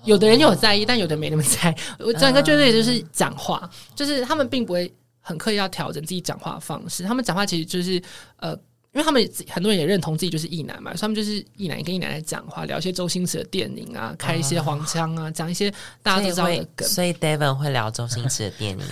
[0.03, 1.75] 有的人有在意，但有的没那么在意。
[2.03, 4.91] 我整个就是也就是讲话，就是他们并不会。
[5.21, 7.03] 很刻意要调整自己讲话的方式。
[7.03, 8.01] 他们讲话其实就是
[8.37, 8.57] 呃。
[8.91, 15.71] 因为他们很多人也认同自己就是异男嘛，所以他们就是异男跟异男在讲话，聊一些周星驰的电影啊，开一些黄腔啊，讲、啊、一些
[16.01, 16.87] 大家都知道的梗。
[16.87, 18.85] 所以，以 Devon 会聊周星驰的电影吗？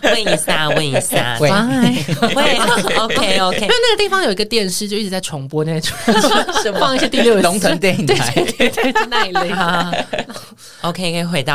[0.02, 2.42] 问一下，问一下， 会会
[2.96, 3.60] OK OK。
[3.60, 5.94] 因为那个地方有一个电视，就一直在重播那种，
[6.80, 9.92] 放一些第六龙腾电影台，对对对，对，那一类哈。
[10.80, 11.54] OK，可以回到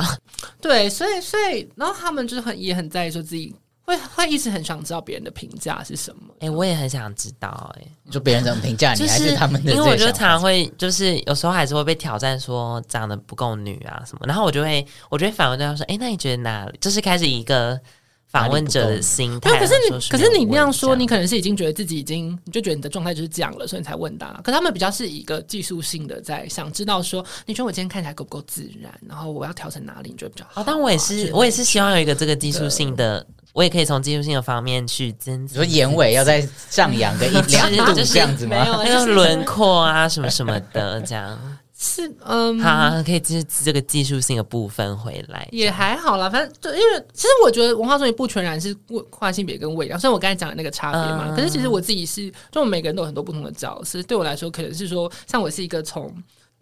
[0.61, 3.55] 对，所以所以，然后他们就是很也很在意说自己。
[3.97, 6.33] 会会一直很想知道别人的评价是什么？
[6.39, 7.81] 哎、欸，我也很想知道、欸。
[7.81, 9.71] 哎，就别人怎么评价你，就是、还是他们的？
[9.71, 14.25] 因为我觉得常常会，就是有时候还是会被挑战，说长得不够女啊什么。
[14.25, 17.79] 然后我就会，我就会反问对方说：“哎、欸，那你觉得哪里？”就是开始一个
[18.27, 19.59] 访问者的心态。
[19.59, 24.27] 可是你，可是你那样说，你可能是已经觉得自己已经，你就觉得你的状态就是这样了，所以你才问他。
[24.43, 28.93] 可他们比较是一个技术性的，在想知道说，你觉得我今天看起来够不够自然？
[29.07, 30.09] 然后我要调成哪里？
[30.09, 30.61] 你觉得比较好？
[30.61, 33.25] 哦，但我也是，我也是希望有一个这个技术性的。
[33.53, 38.57] 我也可以从技术性的方面去增，比如说眼尾要再上扬个一 两度这样子吗？
[38.63, 41.39] 没有，那个轮廓啊什么什么的，这样
[41.77, 46.29] 是 嗯，好，可以这这个技术性的部分回来也还好啦。
[46.29, 48.75] 反正就因为其实我觉得文化中也不全然是
[49.09, 54.01] 跨性别跟味道，虽然我刚才讲的那个差别嘛，嗯、可是其实我自己是，就我们每个人都有很多不同的角色。
[54.03, 56.11] 对我来说，可能是说，像我是一个从。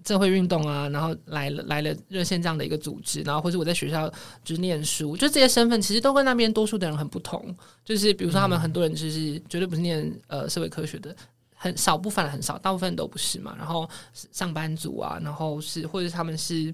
[0.06, 4.12] 社会运动啊，然后来了来了热线这样的一个组织，然后或者我在学校
[4.44, 7.56] 就是念书，就这些身份其实都跟那边多数的人很不同。
[7.86, 11.16] 就是比如说他们很多人就是绝对不是念呃社会科学的，
[11.56, 13.56] 很少部分很少，大部分都不是嘛。
[13.58, 13.90] 然后
[14.32, 16.74] 上班族啊，然后是或者他们是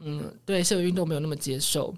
[0.00, 1.94] 嗯对社会运动没有那么接受，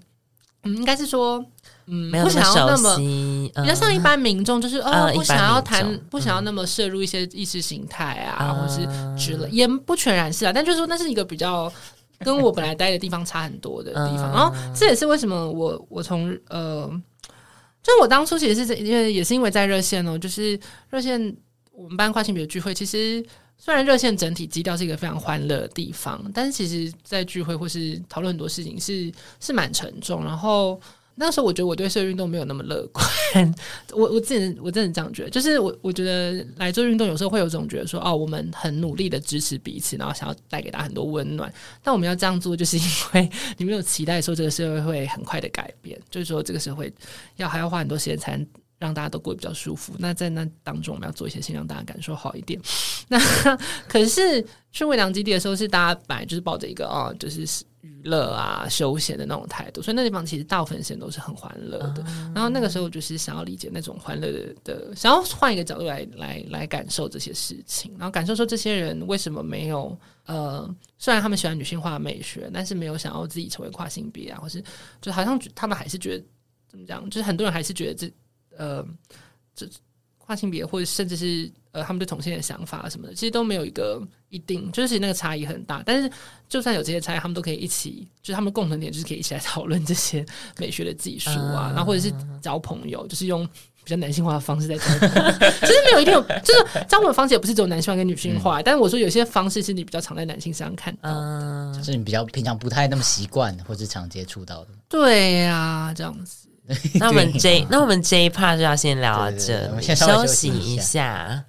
[0.63, 1.43] 嗯应该是说。
[1.87, 10.53] 嗯，不想要那么比较像一般民众，就是呃，不想要谈，不想要那么摄入一些意识形态啊，或是之类，也不全然是啊。
[10.53, 11.69] 但就是说，那是一个比较
[12.19, 14.29] 跟我本来待的地方差很多的地方。
[14.31, 16.89] 然后这也是为什么我我从呃，
[17.83, 20.57] 就我当初其实是因为也是因为在热线哦，就是
[20.91, 21.35] 热线
[21.73, 23.21] 我们班跨性别聚会，其实
[23.63, 30.81] 虽然热线整体基调是一个非常欢乐的地方，但是其实在聚会或是讨论很多事情是是蛮沉重，然后。
[31.13, 33.05] 那时候我觉得我对社会运动没有那么乐观，
[33.91, 46.91] 我我自己我真的这样觉得，就是我我觉得来做运动有时候会有种觉得说，哦，我们很努力的支持彼此，然后想要带给大家很多温暖，但我们要这样做，就是因为你没有期待说这个社会会很快的改变，就是说这个社会
[47.35, 48.47] 要还要花很多时间才能
[48.81, 49.93] 让大家都过得比较舒服。
[49.97, 52.59] 那在那当中，我们要做一些事情让大家感受好一点。
[53.07, 53.17] 那
[53.87, 57.47] 可是去伪娘基地的时候，是大家本来就是抱着一个哦，就是。
[57.83, 62.03] 娱乐啊，休闲的那种态度，所以那地方其实大部分时间都是很欢乐的。
[62.05, 74.63] 嗯、然后那个时候就是想要理解那种欢乐的的，想要换一个角度来来来感受这些事情，然后感受说这些人为什么没有呃，虽然他们喜欢女性化的美学，但是没有想要自己成为跨性别啊，或是
[75.01, 76.23] 就好像他们还是觉得
[76.69, 78.13] 怎么讲，就是很多人还是觉得这
[78.57, 78.85] 呃
[79.55, 79.67] 这。
[80.23, 85.83] 跨性别，或者甚至是呃，他们对同性的想法什么的，其实都没有一个一定，就是那个差异很大。
[85.85, 86.09] 但是，
[86.47, 90.25] 就算有这些差异，他们都可以一起，就是他们共同点就是可以一起来讨论这些
[90.57, 93.45] 美学的技术啊，嗯、然后或者是交朋友，就是用
[93.83, 94.85] 比较男性化的方式在交。
[95.59, 98.61] 其实没有一定有，就是交朋友方式也不是只有男性化跟女性化。
[98.61, 104.69] 嗯、但是我说有些方式是你比较常在男性身上看到，嗯，就是你比较平常不太那么习惯或者常接触到的。
[104.87, 106.40] 对呀、啊，这样子。
[106.99, 111.43] 那我们这那我们 J part 就要先聊到这，我们先休息一下。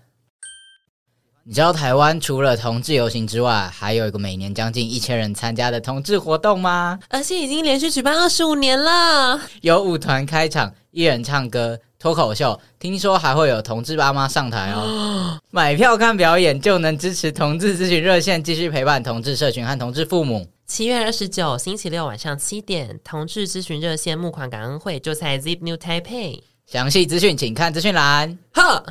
[1.45, 6.99] 你知道台湾除了同志游行之外，还有一个每年将近一千人参加的同志活动吗？
[7.09, 9.41] 而且已经连续举办二十五年了。
[9.61, 15.38] 有舞团开场，一人唱歌，脱口秀，听说还会有同志爸妈上台哦。
[15.53, 20.45] 买票看表演就能支持同志咨询热线，继续陪伴同志社群和同志父母。
[20.67, 26.41] 七月二十九星期六晚上七点，同志咨询热线募款感恩会就在 Zip New Taipei。
[26.67, 28.37] 详细资讯请看资讯栏。
[28.55, 28.85] 呵，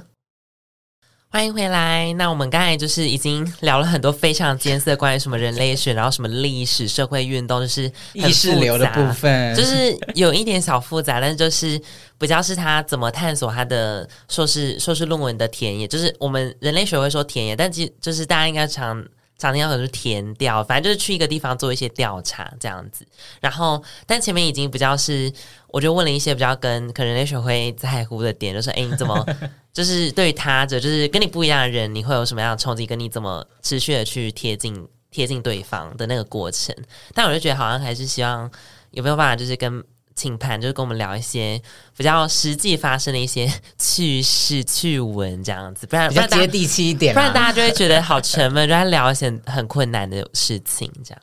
[1.33, 2.11] 欢迎回来。
[2.17, 11.81] 那我们刚才就是已经聊了很多非常艰涩，关于什么人类学，然后什么历史、社会运动，就是意识流的部分，就是有一点小复杂，但是就是
[12.19, 19.01] 比较是他怎么探索他的硕士硕士论文的田野，就是我们人类学会说田野，但其实就是大家应该常。
[19.41, 23.05] 常听到很多田调，反正就是去一个地方做一些调查这样子。
[23.39, 25.31] 然后，但前面已经比较是，
[25.67, 29.25] 我就问了一些比较跟可能人类学会在乎的点，就是哎，你怎么
[29.73, 32.85] 就是对他者，就是跟你不一样的人，你会有什么样的冲击？
[32.85, 36.75] 跟你怎么持续的去贴近贴近对方的那个过程？
[37.13, 38.49] 但我就觉得好像还是希望
[38.91, 39.83] 有没有办法，就是跟。
[40.21, 41.59] 请盘就是跟我们聊一些
[41.97, 51.19] 比较实际发生的一些 趣事趣闻这样子，不然比较接地气一点，不然大家就会觉得好沉闷，就在聊一些很困难的事情这样。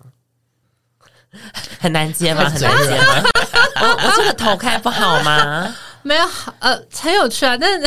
[1.79, 2.43] 很难接吗？
[2.51, 3.23] 很难接吗？
[3.81, 5.73] 我我这个头开不好吗？
[6.03, 7.79] 没有，呃，很有趣啊，但是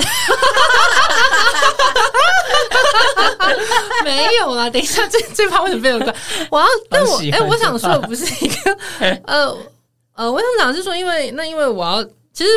[4.06, 4.69] 没有啦。
[4.69, 6.15] 等一下，这这趴为什么变得怪？
[6.50, 8.78] 我要，但我哎、欸，我想说的不是一个，
[9.26, 9.58] 呃
[10.13, 12.50] 呃，我想讲是说，因为那因为我要，其实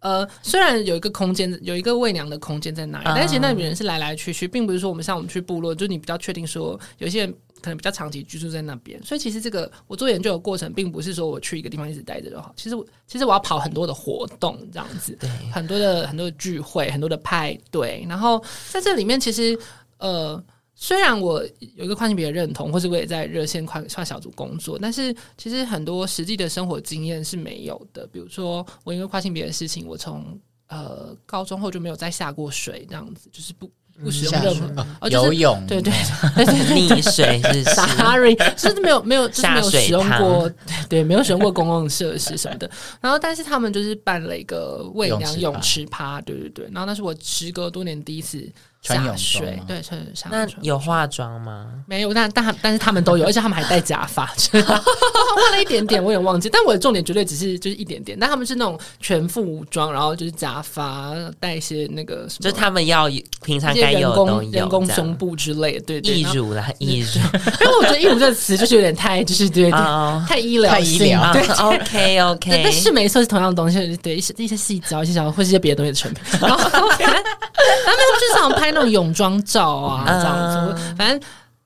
[0.00, 7.34] 呃，虽然有一个空间，有一个喂娘的空间在那里，但是其实那里人是来来去去，并不是说我们像我们去部落，就你比较确定说有些人。
[7.62, 12.54] 可能比较长期居住在那边，所以其实这个我做研究的过程，并不是说我去一个地方一直待着就好。
[12.56, 15.14] 其实我其实我要跑很多的活动，这样子，
[15.52, 18.02] 很多的很多的聚会，很多的派对。
[18.08, 19.58] 然后在这里面，其实
[19.98, 20.42] 呃，
[20.82, 21.44] 虽然我
[21.76, 28.06] 有一个跨性别的认同，或是我也在热线跨跨小组工作，但是其实很多实际的生活经验是没有的。
[28.06, 33.70] 比如说，我因为跨性别的事情，我从呃高中后就没有再下过水，这样子就是不。
[34.02, 34.54] 不使用任
[34.98, 42.70] 何游泳，对对对， 溺水是 sorry， 就是没有没有就是没有使用过，对对，没有使用过公共设施什么的。
[42.98, 46.64] 然后，但是他们就是办了一个喂养泳池趴，对对对。
[46.72, 48.50] 然后那是我时隔多年第一次。
[48.82, 50.30] 下水，对，穿上。
[50.32, 51.66] 那有化妆吗？
[51.86, 56.48] 没有，但但但是他们都有，而且他们还戴假发，化了一点点，我也忘记。
[56.50, 58.18] 但我的重点绝对只是就是一点点。
[58.18, 63.08] 但他们是那种全副武装，然后就是假发，戴一些那个什么，就是他们要
[63.44, 67.20] 平常该有的人工胸部之类的，对，义乳啦，义乳。
[67.60, 69.72] 因为我觉得“义乳”这个词就是有点太，就是对对，
[70.26, 71.32] 太医疗，太医疗。
[71.32, 72.62] 对，OK OK。
[72.64, 76.22] 但是没错，是同样的东西，对一些一些细节，一些小或是一些别的东西的成品。
[76.40, 78.78] 然后他们就是想拍。
[78.78, 81.20] 那种泳装照啊，这样子，反正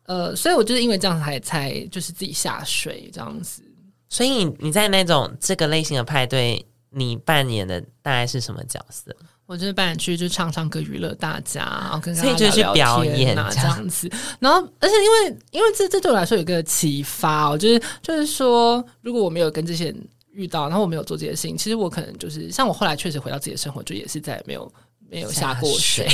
[0.05, 3.63] 呃，所以我就是因为这样才才就是自己下水这样子。
[4.09, 9.15] 所以你你在那种这个类型的派对，你扮演的大概是什么角色？
[9.47, 14.11] 我就是扮演去就唱唱歌娱乐大家，然后跟大家去表演这样子。
[14.39, 24.73] 然后，而且因为因为这这对我来说有一个启发，我就是就是说，如果我没有跟这些人遇到，然后我没有做这些事情，其实我可能就是像我后来确实回到自己的生活，就也是再也没有。
[25.11, 26.09] 没有下过水，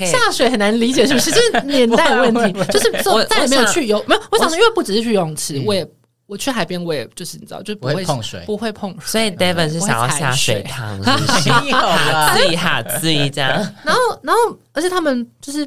[0.00, 1.30] 下水很难理解，是不是？
[1.30, 4.22] 就是 年代问题，就是说再也没有去游，没有。
[4.32, 5.86] 我想说，因为不只是去游泳池，我也
[6.26, 9.06] 我去海边，我也就是你知道，就不会碰水，不会碰水。
[9.06, 13.50] 所以 Devon 是想要下水汤， 自己哈自己这样。
[13.84, 15.64] 然后，然后，而且他们就是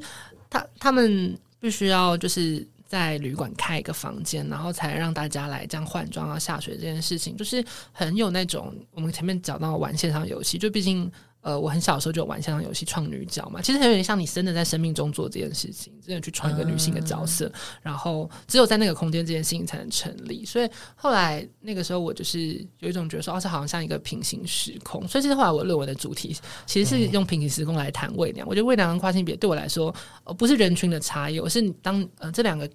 [0.49, 11.09] 他，他们必须要就是在旅馆开一个房间，然后才让大家来这样换装啊下水这件事情，就是很有那种我们前面讲到玩线上游戏，就毕竟。
[11.41, 20.43] 呃，我很小的时候就玩线上游戏创女角嘛，其实有点像你真的在生命中做这件事情，真的去创一个女性的角色，嗯、然后只有在那个空间这件事情才能成立。
[20.43, 25.07] 所以后来那个时候，我就是有一种觉得说，哦，这好像像一个平行时空。
[25.07, 28.45] 所以其实后来我论文的主题其实是用平行时空来谈伪娘。
[28.45, 32.69] 我觉得伪娘跟跨性别对我来说，呃，不是人群的差异，而是当呃这两个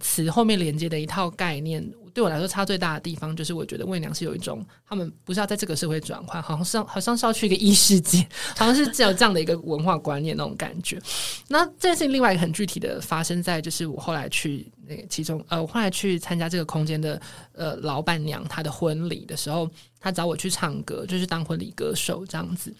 [0.00, 1.88] 词后面连接的一套概念。
[2.08, 11.00] 对我来说，差最大的地方就是，我觉得伪娘是有一种，他们不是要在这个社会转换，好像是好像是要去一个异世界，好像是只有这样的一个文化观念那种感觉。
[11.48, 17.20] 那这件事情另外一个很具体的发生在，就是我后来去那个其中，呃，我后来去参加这个空间的
[17.52, 22.74] 呃老板娘她的婚礼的时候，她找我去唱歌，就是当婚礼歌手这样子，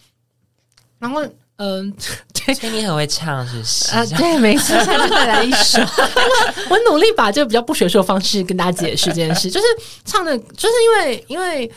[0.97, 1.21] 然后。
[1.61, 1.93] 嗯，
[2.33, 3.91] 对，所以你很会唱，是不是？
[3.91, 5.81] 啊，对，没错，下次再来一首。
[6.71, 9.65] 我努力把这个比较不学术的方式跟大家解释这件事， 就是
[10.05, 11.69] 唱的，就是因为因为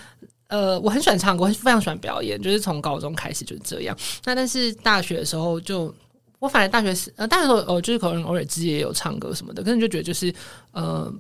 [0.46, 3.96] 呃，我很喜欢唱歌，我非常喜欢表演，就是从高中开始就是这样。
[4.24, 5.92] 那但是大学的时候就，
[6.38, 10.32] 我反正大学时呃，大学时候哦，就是可能偶尔自己也有唱歌什么的，可是就觉得就是
[10.70, 11.12] 呃。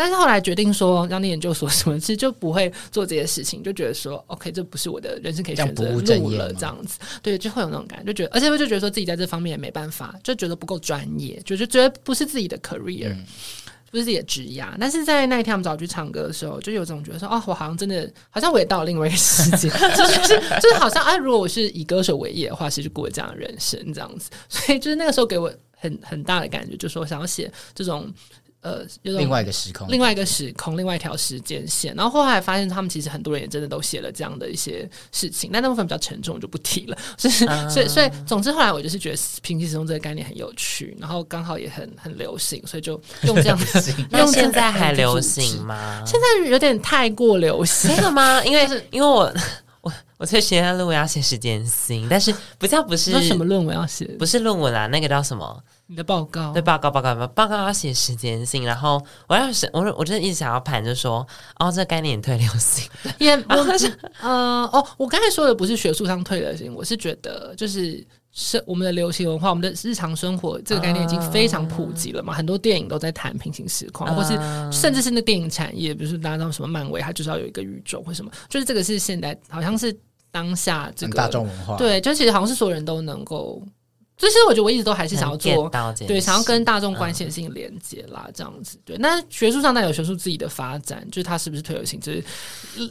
[0.00, 6.02] 但是后来决定说要念研究所什么，其实就不会做这些事情，就觉得说，OK，这不是我的人生可以选择了，
[6.54, 13.26] 这样子，对，就会有那种感觉，就觉得，而且我就觉得说自己在这方面也没办法，就觉得不够专业，就就觉得不是自己的 career，、嗯、
[13.90, 14.64] 不是自己的职业。
[14.80, 24.30] 但是在那一天我们找我去唱歌的时候，就有这种觉得说，哦，我好像真的，好像我也到了另外一个世界， 就是就是就是好像啊，如果我是以歌手为业的话，其实过这样的人生这样子。
[24.48, 28.10] 所以就是那个时候给我很很大的感觉，就是说我想要写这种。
[28.62, 31.94] 呃，另外一个时空，另外一个时空，另外一条时间线。
[31.94, 36.98] 然后后来发现，他们其实很多人也真的都写了这样的一些事情，但那部分比较沉重，就不提了。
[37.16, 43.94] 所 以，嗯、所以，所以，总之，后来我就是觉得平行时空这个概念很有趣，然后刚好也很很流行，所以就 用这样子。
[44.10, 46.02] 那现在还流行吗？
[46.04, 48.42] 现在有点太过流行了吗？
[48.44, 49.32] 因为是因为我
[49.80, 55.62] 我我在学论文要写时间性，但是不叫不是什么论文要写，不是论文啦，那个叫什么？
[55.90, 61.26] 你的报告对报告报告报告要写时间性，然后我要是我我真的一直想要盘，就说
[61.58, 62.88] 哦，这个概念退流行
[63.18, 63.92] 也不是
[64.22, 72.34] 呃哦，我刚才说的不是学术上退流行，我是觉得就是是我们的流行文化，我们的日常生活这个概念已经非常普及了嘛。
[72.34, 74.38] Uh, 很多电影都在谈平行时空，uh, 或是
[74.70, 79.92] 甚至是那电影产业，比如说大家知道什么漫威，它就是要有一个宇宙或什么，就是这个是现在好像是
[80.30, 81.76] 当下这个大众文化。
[81.76, 83.60] 对，就其实好像是所有人都能够。
[84.20, 85.70] 所以，其实我觉得我一直都还是想要做，
[86.06, 88.78] 对，想要跟大众关系的事情连接啦，嗯、这样子。
[88.84, 92.22] 对，那学术上那有学术自己的发展，就是它是不是推流行，就是，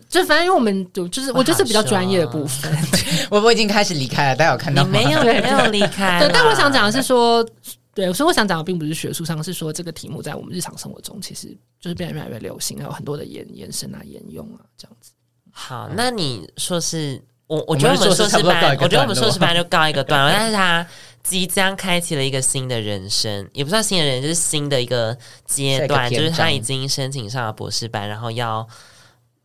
[0.10, 2.76] 就反正因为我们就就是，我就是比较专业的部分。
[3.30, 4.90] 我我已经开始离开了，大家有看到吗？
[4.90, 6.18] 没有，没有离开。
[6.26, 7.48] 对，但我想讲的是说，
[7.94, 15.12] 对，所以我想讲的并不是学术上，是说这个题目在我们日常生活中，其实就是变得越来越流行，还有很多的延延伸啊、沿用啊，这样子。
[15.52, 20.88] 好，那你说是我，我觉得我们硕士班，我觉得我们硕士班就告一个段落，但是他。
[21.30, 25.16] 即将开启了一个新的人生，也不算新的人，就是新的一个
[25.46, 28.68] 阶段，就是他已经申请上了博士班，然后要，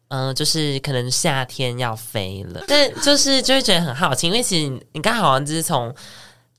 [0.09, 5.95] 嗯、呃，就是可能夏天要飞了，但就是就会觉得很好奇，因为其实你刚好像就是从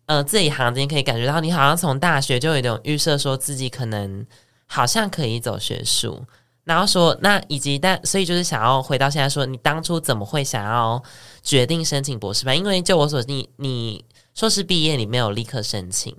[0.06, 4.24] 呃字里行间可以感觉到，你好像从大学就有一种预设，说自己可能
[4.68, 6.24] 好像可以走学术，
[6.66, 11.02] 然后说那以及但所以就是想要回到现在说，你当初怎么会想要
[11.42, 12.56] 决定申请博士班？
[12.56, 14.06] 因为就我所知，你你。
[14.36, 16.16] 硕士毕业，你没有立刻申请？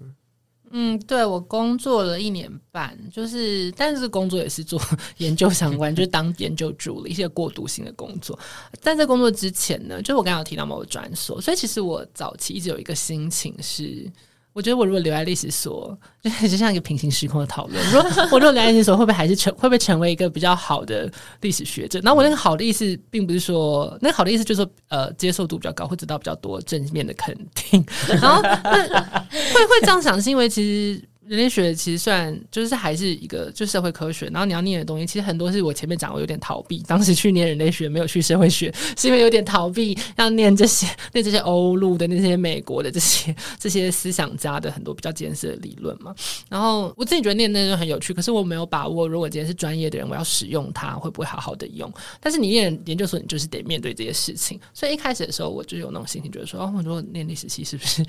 [0.72, 4.80] 嗯，对，我工作了一年半，就是，但是工作也是做
[5.18, 8.36] 研究相关，就是当研究助理，一些过渡性的工作。
[8.80, 14.10] 在这工作之前呢，就我刚刚有提到某个专所，所以其实我早期一直有一个心情是。
[14.56, 17.78] 我觉得我如果留在历史所，就 就像一个平行时空的讨论。
[17.92, 22.00] 如果我如果留在历史所，会不会还是成会不会成为一个比较好的历史学者？
[22.00, 27.84] 然后我那个好的意思，并不是说那个好的意思就是说，呃，接受度比较高，会得到比较多正面的肯定。
[28.08, 31.02] 然后会会这样想，是因为其实。
[31.28, 36.78] 人类学其实算就是还是一个就社会科学，然后你要念的东西，其实很多是我前面讲，我有点逃避。
[36.86, 46.14] 当时去念人类学，没有去社会学，是因为有点逃避，要念这些念这些欧陆的那些美国的这些这些思想家的很多比较艰涩的理论嘛。
[46.48, 51.92] 然后我自己觉得念那个很有趣，可是我没有把握，如果今天是专业的人，我要使用它，会不会好好的用？
[52.20, 54.60] 但是你念研究所，你就是得面对这些事情。
[54.72, 58.04] 所以一开始的时候，我就有那种心情，觉得说，哦，我如果念历史系，是不是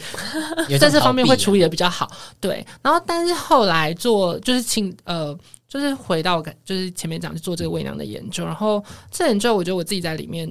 [0.78, 2.07] 在这方面会处理的比较好？
[2.39, 3.01] 对，然后。
[3.07, 5.35] 但是后来做就是请呃，
[5.67, 10.47] 就是回到就是前面讲就做这个伪娘的研究，然后这研究我觉得我自己在里面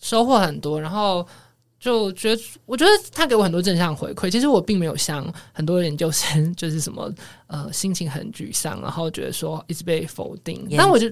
[0.00, 1.26] 收获很多，然后。
[1.80, 4.30] 就觉得，我觉得他给我很多正向回馈。
[4.30, 7.10] 其实我并没有像很多研究生，就是什么
[7.50, 10.66] 呃，心情很沮丧，然后觉得说一直被否定。
[10.76, 11.08] 但我就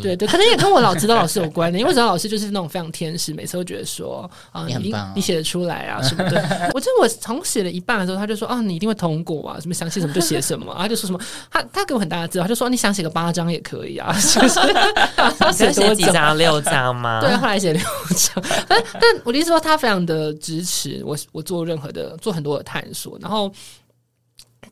[0.00, 1.78] 对对，可能也跟我老指导老师有关的。
[1.78, 6.40] 因为指导老师就是那种非常天使，每次都觉得说啊，你你你写得出来啊什么的。
[6.74, 10.74] 我记得我从写了一半的时候，他就说啊，你一定会通过啊，什么想写什么就写什么。
[10.78, 11.20] 他就说什么，
[11.50, 17.20] 他他给我很大的指导，他就说你想写个八章也可以啊， 就是写多几章六章吗？
[17.20, 17.82] 对，后来写六
[18.16, 18.44] 章。
[18.66, 19.60] 但但我的意思说。
[19.60, 23.52] 他非常的支持我，我做任何的做很多的探索，然后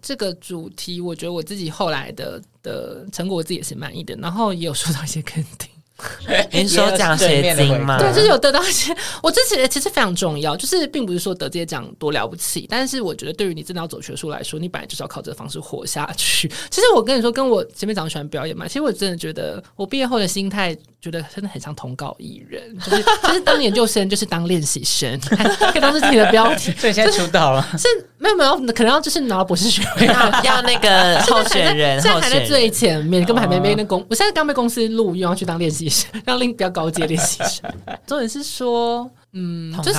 [0.01, 5.69] 这个主题，我觉得我自己后来的的成果，我自己也是满意的，然后也有受到一些肯定。
[6.53, 7.99] 您说奖学金吗？
[7.99, 8.97] 对，就是有得到一些。
[9.21, 16.47] 我这其实其实非常重要，就是并不是说得这些奖多了不起，但是我觉得对于你真的要走学术来说，你本来就是要靠这个方式活下去。
[16.71, 25.19] 其实我跟你说，跟我前面讲喜欢表演嘛，其实我真的觉得我毕业后的心态，觉得真的很像通告艺人，就是就是当研究生就是当练习生，
[25.73, 26.73] 可以当自己的标题。
[26.79, 27.87] 所以现在出道了，是
[28.19, 30.07] 没有没有，可能要就是拿博士学位，
[30.43, 36.11] 要那个 候选人，现在还在最前面，根本还没被那公，我现在刚被公司录用要去当练习生。
[36.25, 37.73] 让另比较高阶练习生，
[38.07, 39.99] 重点是说，嗯，就是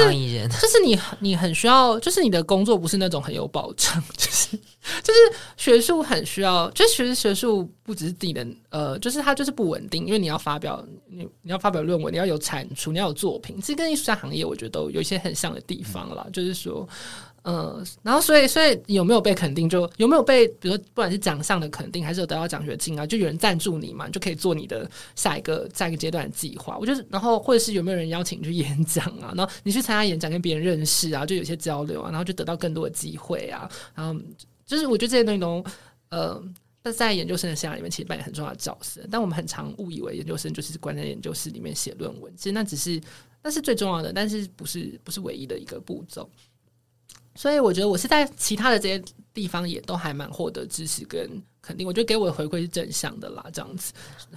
[0.49, 4.57] 就是你你很需要，就是你的工作不是那种很有保障， 就是
[5.03, 5.19] 就是
[5.55, 16.87] 学术很需要，就其实学术不只是自己的，呃，就是它就是不稳定，因为你要发表你你要发表论文，你要有产出，你要有作品，其实跟艺术家行业我觉得都有一些很像的地方啦，就是说。
[17.49, 26.77] 嗯，然后所以所以有没有被肯定，就有没有被，比如说不管是奖项的肯定，还是有得到奖学金啊，就有人赞助你嘛，就可以做你的下一个下一个阶段的计划。
[26.77, 33.67] 我觉得，然后或者是有没有人邀请你去演讲啊，然后你去参加演讲，跟别人认识啊，就有些交流啊，然后就得到更多的机会啊。
[33.95, 34.21] 然后
[34.63, 35.63] 就是我觉得这些东西都，
[36.09, 36.43] 呃，
[36.93, 39.01] 在研究生的生涯里面，其实扮演很重要的角色。
[39.09, 43.01] 但我们很常误以为研究生就是关在研究室里面写论文，其实那只是
[43.41, 46.29] 那是最重要的，但是不是不是唯一的一个步骤。
[47.39, 49.01] 所以我觉得我是在其他的这些
[49.33, 51.25] 地方也都还蛮获得支持跟
[51.61, 53.93] 肯定，我觉得给我的回馈是正向的啦，这样子。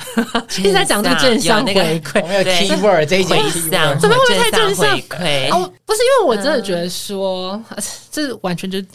[0.61, 5.51] 一直在讲这个正向回馈，没有 keyword 这一项，怎么会不会太正向回馈？
[5.51, 7.61] 哦，不是因为我真的觉得说，
[8.13, 8.87] 这完全就是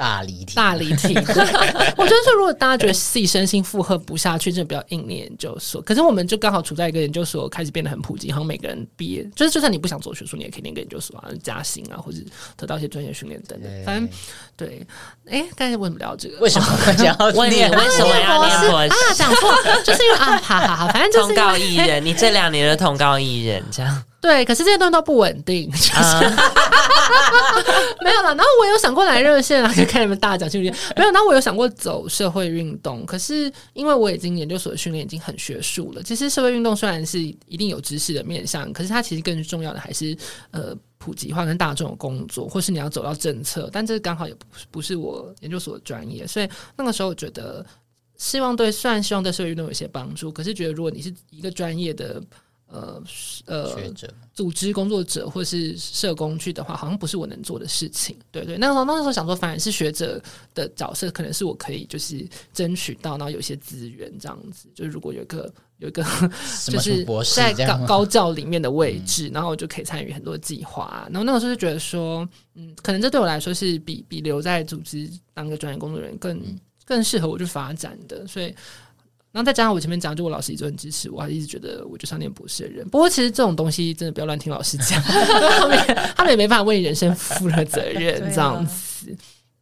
[0.00, 1.12] 大离题，大离题。
[1.94, 5.82] 我觉得说，如果大家觉得自己身心负荷不下去，真的不要硬念研究所。
[5.82, 12.16] 可是我们就刚好处在一个研究所开始变得很普及，好像每个人毕业，就是就算你不想做学术，你也可以念个研究所啊，加薪啊，或者
[12.56, 13.70] 得到一些专业训练等等。
[13.84, 14.08] 反正
[14.56, 14.86] 对，
[15.28, 16.38] 哎，刚才为什么聊这个？
[16.38, 19.14] 为什么想要问你为什么要念博士啊？
[19.14, 19.52] 讲错，
[19.84, 24.02] 就是因为啊，好好好，反正就是通告艺人，你这两年的通告艺人这样。
[24.20, 26.30] 对，可是这些东西都不稳定， 就是、uh.
[28.04, 28.34] 没有了。
[28.34, 30.74] 然后我有想过来热线啊， 就看你们大家讲训练。
[30.94, 36.02] 没有，然后我有想过走社会运动，可是因为我已经研究所的训练已经很学术了。
[36.02, 40.14] 其实社会运动虽然是一定有知识的面向，可是它其实更重要的还是
[40.50, 43.70] 呃普及化跟大众的工作，或是你要走到政策。
[43.72, 47.64] 但这刚好也不不是我研究所的专业，所以那个时候我觉得
[48.18, 52.22] 希望对，虽然希望对社会运动有些帮助，可是觉得如果你是一个专业的。
[52.70, 53.02] 呃
[53.46, 53.92] 呃，
[54.32, 58.16] 组织工作者或是社工去的话，好像不是我能做的事情。
[58.30, 60.22] 对对，那个时候那个时候想说，反而是学者
[60.54, 64.68] 的角色，可能是我可以就是争取到，然后有些资源这样子。
[64.74, 66.04] 就是如果有一个有一个
[66.66, 67.04] 就是
[67.34, 71.08] 在高高教里面的位置，然后我就可以参与很多计划。
[71.10, 76.40] 然后那个时候就觉得说，嗯，可能这对我来说是比比留在组织当个专业工作人员更
[76.86, 78.54] 更适合我去发展的，所以。
[79.32, 82.88] 然后再加上我前面讲，就我老师一直很支持我，还一直觉得我就是要念博士的人。
[82.88, 85.78] 不过其实这种东西真的不要乱听老师讲， 他们
[86.16, 89.16] 他们也没办法为你人生负了责任这样子。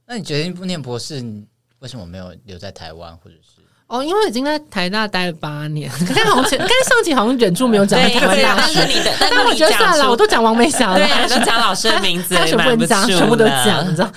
[0.06, 1.44] 那你决定不念博士，你
[1.80, 3.57] 为什么没有留在台湾，或者是？
[3.88, 14.12] 哦，因为已经在台大待了八年，刚才好像刚才上集好像忍住没有讲台湾大学，但是你的，但是我觉得算了，我都讲王美霞了，还是讲老师的名字，全部讲，全部都讲，你知道。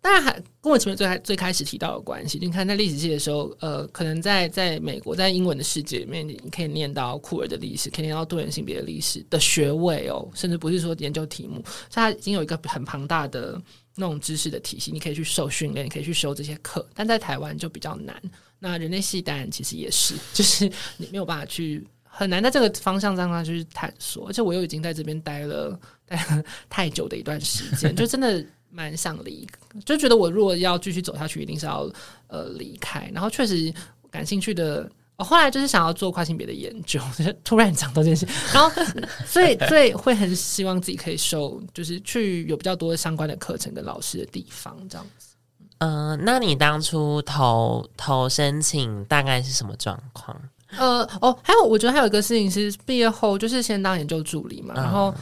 [0.00, 13.60] 当然还跟我前面最开最开始提到的关系，就你看在历史系的时候，呃，可能在在美国，在英文的世界里面，你可以念到酷儿的历史，可以念到多元性别的历史的学位哦，甚至不是说研究题目，所以它已经有一个很庞大的
[13.94, 18.16] 那种知识的体系，你可以去受训练，你可以去修这些课，但在台湾就比较难。
[18.62, 28.42] 那人类系当然其实也是，就是你没有办法去很难在这个方向上去探索，而且我又已经在这边待了待了太久的一段时间，就真的。
[28.74, 29.46] 蛮想离，
[29.84, 31.86] 就觉得我如果要继续走下去，一定是要
[32.28, 33.06] 呃离开。
[33.12, 33.70] 然后确实
[34.10, 36.98] 感兴趣的，我、后来就是想要做跨性别的研究，
[37.44, 38.70] 突然讲到这件事，然后
[39.26, 45.31] 所以所以会很希望自己可以受，就是去有比较多相关的课程跟老师的地方这样子。
[45.82, 50.36] 嗯、呃，那你当初投投申请大概是什么状况？
[50.78, 55.12] 呃哦，还有我觉得还有一个事情是毕业后就是先当研究助理嘛，嗯、然后。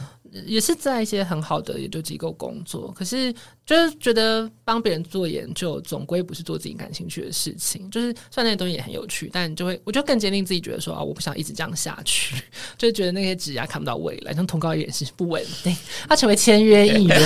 [0.45, 3.35] 也是在一些很好的研究机构工作，可是
[3.65, 7.89] 就是觉得帮别人做研究，总归不是做自己感兴趣的事情。
[7.89, 12.35] 就是虽然那些东西也很有趣，但就会我就更坚定自己觉得说啊，我不想一直这样下去，
[12.77, 15.75] 就觉得那些指甲看不到未来，像通告也是不稳定。
[16.09, 17.21] 他成为签约艺人，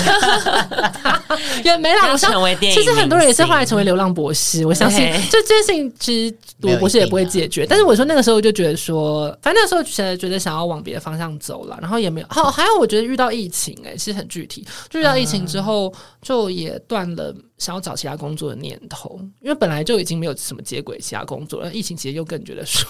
[1.63, 2.11] 也没啦。
[2.11, 4.65] 我想，其实很多人也是后来成为流浪博士。
[4.65, 7.65] 我相信， 就这件事情其实读博士也不会解决。
[7.65, 12.27] 但是我说那个时候就觉得说，反正那时候觉得觉得想要往别的方向走了，然后也没有。
[12.29, 13.05] 好，还有我觉得。
[13.05, 14.65] 遇到疫情，欸，哎，其实很具体。
[14.89, 15.93] 就遇到疫情之后，
[16.25, 21.71] 就也断了想要找其他工作的念头，因为本来就已经没有什么接轨其他工作了。
[21.71, 22.87] 疫情其实又更觉得说，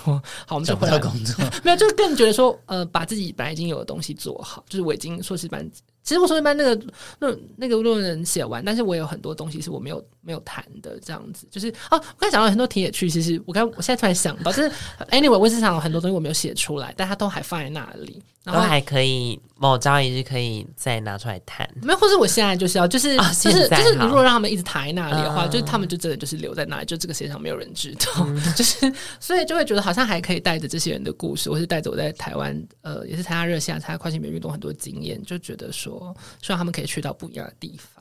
[0.48, 4.64] 好，我们就回来工作， 没有，就更觉得说，呃，把自己本来已经有的东西做好。
[4.70, 5.70] 就是我已经硕士班，
[6.02, 6.82] 其实我硕士班那个
[7.20, 11.46] 论那个论文写完，但是我有很多东西是我没有没有谈的，这样子。
[11.52, 14.72] 就是哦，我刚才讲到很多题也去，其实我刚我现在突然想到，就是
[15.10, 18.24] anyway，我是想有很多东西我没有写出来，但它都还放在那里。
[18.46, 37.95] 然后还可以某朝一日可以再拿出来谈，没有，或者我现在就是要，就是、哦、就是就是，你如果让他们一直躺在那里的话，嗯、就是他们就真的就是留在那里，就这个世界上没有人知道，嗯、 就是所以就会觉得好像还可以带着这些人的故事，或是带着我在台湾呃，也是参加热线、参加跨性别运动很多经验，就觉得说希望他们可以去到不一样的地方。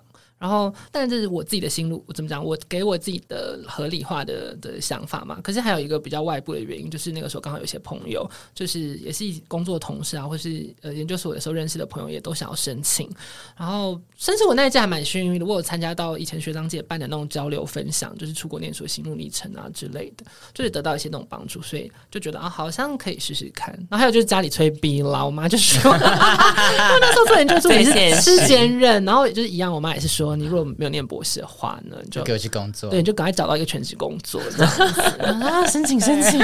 [0.45, 2.45] 然后，但这是我自己的心路，我怎么讲？
[2.45, 5.41] 我给我自己的合理化的的想法嘛。
[5.43, 13.09] 可是还有一个比较外部的原因，就是那个时候刚好有些朋友，就是也是工作同事啊，或是呃研究所的时候认识的朋友，也都想要申请。
[13.57, 23.73] 然后，甚至我那一届还蛮幸运的，我有参加到以前学长姐办的那种交流分享，就是出国念书的心路历程啊之类的，就是得到一些那种帮助，所以就觉得啊，好像可以试试看。
[23.89, 26.07] 然后还有就是家里催逼啦，我妈就说，因为
[27.01, 30.34] 那时候做研究助理是是兼任，然后也就是一样，我妈也是说。
[30.37, 32.91] 你如果没有念博士的话呢，你就给我去工作。
[32.91, 35.67] 对，你就赶快找到一个全职工作这样子 啊！
[35.67, 36.41] 申请申请，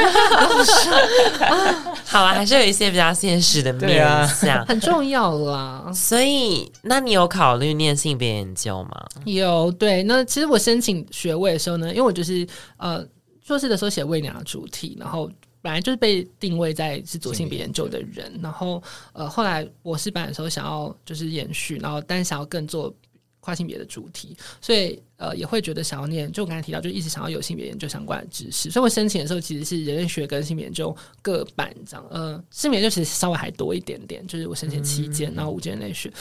[2.04, 5.90] 好啊，还是有一些比较现实的面向，啊、很重要啦。
[5.94, 9.06] 所以，那你有考虑念性别研究吗？
[9.24, 10.02] 有，对。
[10.04, 13.04] 那其实我申请学位的时候呢，因为我就是呃
[13.44, 15.30] 硕士的时候写伪娘的主题，然后
[15.62, 18.82] 本来就是被定位在是做性别研究的人，然后
[19.12, 22.92] 呃后来博士班的时候想要就是延续，然后但想要更做。
[23.40, 28.70] 跨性别的主题，所以呃也会觉得想要念，就我刚才提到，就一直想要有性别研究相关的知识。
[28.70, 36.12] 所以我申请的时候其实是人类学跟性别研究各半这样，呃，性别研究其实稍微还多一点点，就是我申请七件，然后五件人类学，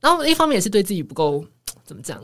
[0.00, 1.44] 然后一方面也是对自己不够
[1.84, 2.22] 怎么讲。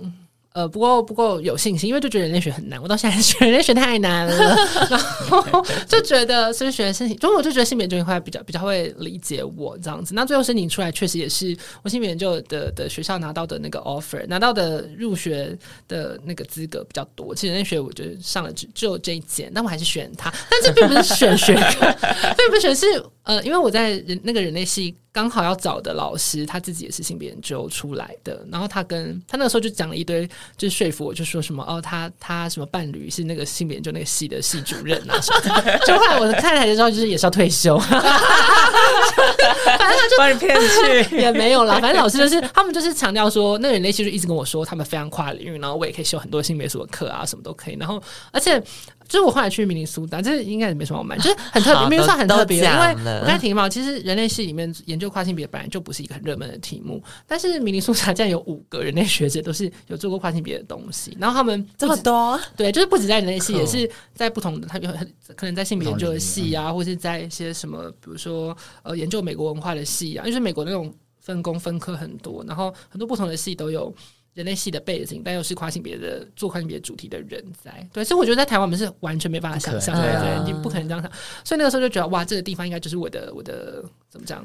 [0.55, 4.57] 呃，不过不够有信心，因为就觉得人类学很难，我到现在 觉得人类学太难了，
[4.89, 10.15] 然后就觉得是不是学申请，中我就觉得性别研究会比较比较会理解我这样子。
[10.15, 17.35] 那最后申请出来，确实也是我性别研究的的学校拿到的那个 offer，拿到的入学的那个资格比较多。
[17.35, 20.33] 其实人类学我觉得上了只只有这一间，但我还是选它。
[20.49, 21.93] 但这并不是选学科，
[22.39, 22.87] 并不是选是
[23.25, 24.97] 呃，因为我在人那个人类系。
[25.14, 38.03] 刚好要找的老师，他自己也是性别研究出来的，然后他跟他那个时候就讲了一堆，就是说服我，就说什么哦，他他什么伴侣是那个性别研究那个系的系主任啊什么的，就后来我看台的时候，就是也是要退休， 反正
[39.79, 40.59] 他就把你骗
[41.09, 48.03] 去 也没有啦，反正老师就是他们就是强调说，那个人类系就一直跟我说他们非常跨领域，然后我也可以修很多性别所的课啊，什么都可以，然后
[48.33, 48.61] 而且。
[49.07, 73.95] 就是我后来去明尼苏达，这应该也没什么好瞒，就是很特别，明尼苏达很特别，因为我刚才提嘛，其实人类系里面研究跨性别本来就不是一个很热门的题目，但是明尼苏达竟然有五个人类学者都是有做过跨性别的东西，然后他们这么多，对，就是不止在人类系，也是在不同的，他有很可能在性别研究的系啊，或是在一些什么，比如说呃研究美国文化的系啊，就是美国那种分工分科很多，然后很多不同的系都有。
[74.35, 81.11] 人类系的背景，但又是跨性别的做跨性别主题的人在，对，所以我觉得在台湾我们是完全没办法想象，对对，你不可能这样想。
[81.45, 84.45] 所以那个时候就觉得，哇，这个地方应该就是我的我的怎么讲，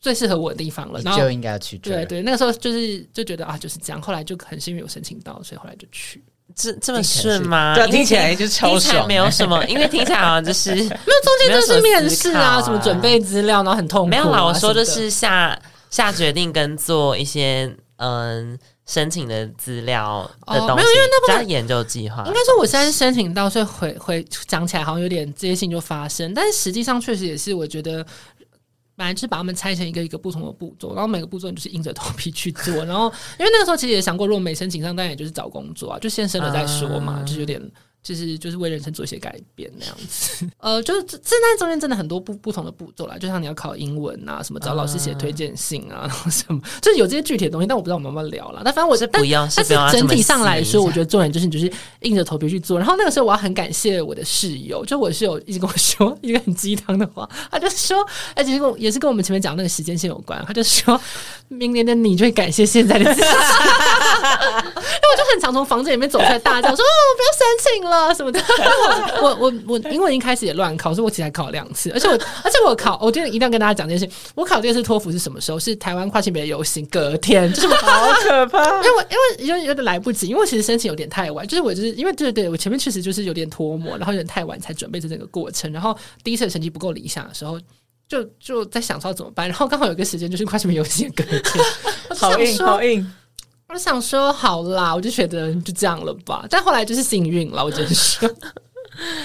[0.00, 1.00] 最适合我的地方了。
[1.02, 1.76] 然后就应该要去。
[1.76, 4.00] 对对，那个时候就是就觉得啊，就是这样。
[4.00, 6.24] 后来就很幸运有申请到，所以后来就去。
[6.54, 7.74] 这这么顺吗？
[7.74, 14.06] 对，听起来就超爽，没有什么， 因为听起来好像就是没有中间就是面试啊，什么准备资料，然后很痛苦。
[14.06, 15.60] 没有啦，我说就是下
[15.90, 18.58] 下决定跟做一些嗯。
[18.86, 22.24] 申请的资料的东西，哦、没有，因为那不是研究计划。
[22.26, 28.04] 应该说，我现在申请到，所以回回讲起来好像有点这些事情就发生，但是实际上确实也是，我觉得
[28.94, 32.84] 本来就是把他们拆成一个一个不同的步骤，然后每个步骤你就是硬着头皮去做。
[32.84, 37.60] 然后，因为那个时候其实也想过，如果没申请上，当然也就是找工作啊，就先申了再说嘛，嗯、就是有点。
[38.06, 48.62] 就是就是为人生做一些改变那样子， 呃，就是这那中间真的很多不不同的步骤啦，就像你要考英文啊，什么找老师写推荐信啊，然后什么，就是有这些具体的东西，但我不知道我们要不要聊了。
[48.64, 51.68] 但反正我是不要，但是整体上来说，我觉得重点就是你就是
[52.02, 52.78] 硬着头皮去做。
[52.78, 61.00] 然后那个时候我要很感谢我的室友，就我室友一直跟我说一个很鸡汤的话，他就说，而且跟也是跟我们前面讲那个时间线有关，他就说
[61.48, 67.95] 明年的你就会感谢现在的自己， 因为我就很常从房子里面走出来大叫说，哦，我不要申请了。
[67.96, 68.40] 啊什么的，
[69.22, 72.12] 我我我英文一开始也乱考，所以我其实还考两次，而且我
[72.44, 74.16] 而且我考，我今天一定要跟大家讲这件事。
[74.34, 75.58] 我考这次托福是什么时候？
[75.58, 78.64] 是台湾跨性别游行隔天，就是 好可怕。
[78.76, 87.58] 因为我因为有有点来不及，因为其实申请有点太晚，就是我就是因为对对，我前面确实就是有点脱模，然后有点太晚才准备这整个过程，然后第一次的成绩不够理想的时候，
[88.08, 91.64] 就就在想说怎么办，然后刚好有个时间就是跨性别游行隔天，
[92.16, 93.12] 好硬好硬。
[93.68, 96.44] 我想说好啦，我就觉得就这样了吧。
[96.48, 98.34] 但后来就是幸运了，我真是。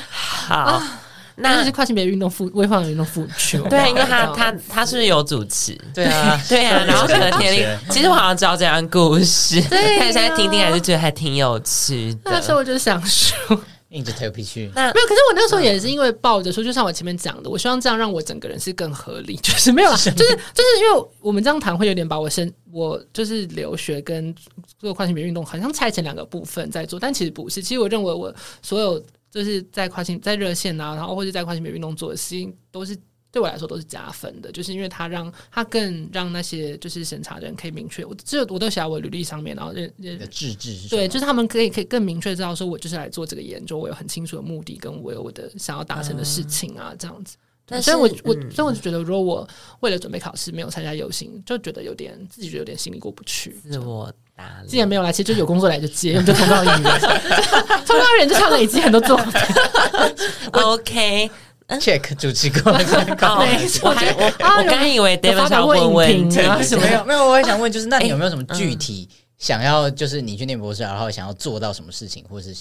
[0.09, 1.01] 好，啊、
[1.35, 3.57] 那是跨性别运动副微创运动复出。
[3.69, 6.83] 对，因为他他他是，是有主持，对啊，对啊。
[6.87, 12.31] 然后可能田丽，其实我好像知道这样故事，对、啊，看现在听听还是觉得还挺有趣的。
[12.31, 13.57] 那时候我就想说。
[13.91, 15.07] 硬着头皮去，那没有。
[15.07, 24.33] 可是我那时候也是因为抱着说，就像我前面讲的，我希望这样让我整个人是更合理， 就是没有，就是就是因为我们这样谈会有点把我身我就是留学跟
[24.79, 27.61] 做跨性别运动好像拆成两个部分在做，但其实不是。
[27.61, 32.97] 其实我认为我所有就是在跨性在热线啊，然后或者在跨性别运动做的事情都是。
[33.31, 47.37] 对我来说都是加分的，就是因为他让他更让那些就是审查的人可以明确，我这我都写在我履历上面，然后认认的自治对，就是他们可以可以更明确知道说，我就是来做这个研究，我有很清楚的目的，跟我有我的想要达成的事情啊，这样子。
[47.65, 49.47] 但，所以我我所以我就觉得，如果我
[49.79, 53.55] 为了准备考试没有参加游行，就觉得有点自己觉得有点心里过不去。
[53.69, 56.99] 自我打理，既然没有来，其实就有工作来就接，我们就通告人员，
[57.85, 59.31] 通告人就唱了已经很多作品。
[60.51, 61.31] OK。
[61.79, 63.89] Check 主持过，没错。
[63.89, 69.07] 我还我我刚以为 David 想问问题，没有没有，我也想问，就是那你有没有什么具体
[69.37, 72.53] 想要，就是你去念博士，然后想要做到什么事情，或是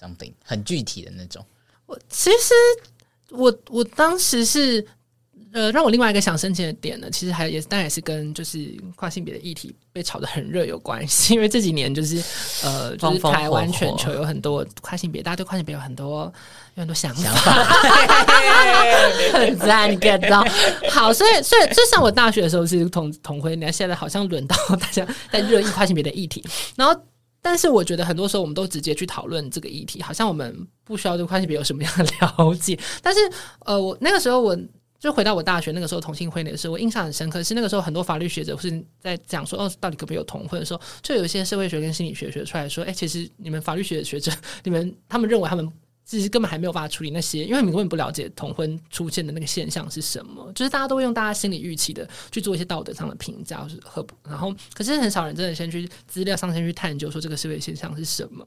[0.00, 1.44] something 很具体的那种？
[1.86, 2.54] 我其实
[3.30, 4.86] 我我当时是
[5.52, 12.22] 呃，让我另外一个想申请的点呢，其实还也当然也是跟就是跨性别的议题被炒得很热有关系，因为这几年就是
[12.62, 16.32] 呃，就是台湾全球有很多跨性别，大家对跨性别有很多
[16.76, 17.52] 有很多想法，想法
[19.38, 20.44] 很赞，你 get 到？
[20.90, 26.44] 好，所以所以就像我大学的时候是同同婚，那现在好像轮到大家在热议跨性别的议题，
[26.76, 27.00] 然后。
[27.42, 32.78] 但是我觉得很多时候我们都直接去讨论这个议题，好像我们不需要对跨性别有什么样的 了解。
[33.00, 33.20] 但是，
[33.60, 34.54] 呃，我那个时候我
[35.00, 44.30] 就回到我大学那个时候同性婚礼的时候，我印象很深刻，是那个时候很多法律学者是在讲说，哦，到底可不可以有同婚的时候，就有一些社会学跟心理学学出来说，哎，其实你们法律学的学者，
[44.62, 45.72] 你们他们认为他们。
[46.02, 50.50] 其实根本还没有办法处理那些，因为你们根本不了解同婚出现的那个现象是什么。
[50.54, 58.44] 就是大家都会用大家心理预期的去做一些道德上的评价，是和然后，可是很少人真的先去资料上先去探究说这个社会现象是什么。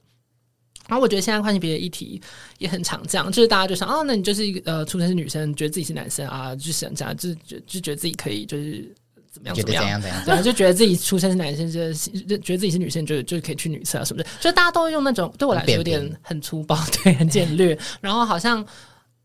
[0.87, 2.21] 然后我觉得现在跨性别的议题
[2.57, 8.93] 也很常这样，就是大家就想，哦，那你就是一个呃，出生是女生，觉得自己是男生啊，就想这样，就就就觉得自己可以就是。
[9.33, 9.55] 怎么样？
[9.55, 9.83] 怎么样？
[9.83, 9.99] 怎样？
[9.99, 10.43] 怎样？
[10.43, 11.91] 对，就觉得自己出生是男生，就
[12.27, 14.25] 就觉得自己是女生，就就可以去女厕啊，是不是？
[14.39, 17.75] 就大家都用那种对我来说有点很粗暴， 对，很简略。
[17.99, 18.63] 然后好像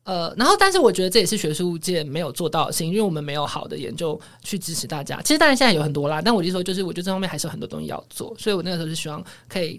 [0.05, 5.21] 呃，然后但是我觉得这也是学术界没有做到的事情，因为我们没有好的研究去支持大家。
[5.21, 8.35] 其实当然现在有很多啦，但我就说，就是我觉得这方面还是有很多东西要做。
[8.39, 9.79] 所以我那个时候是希望可以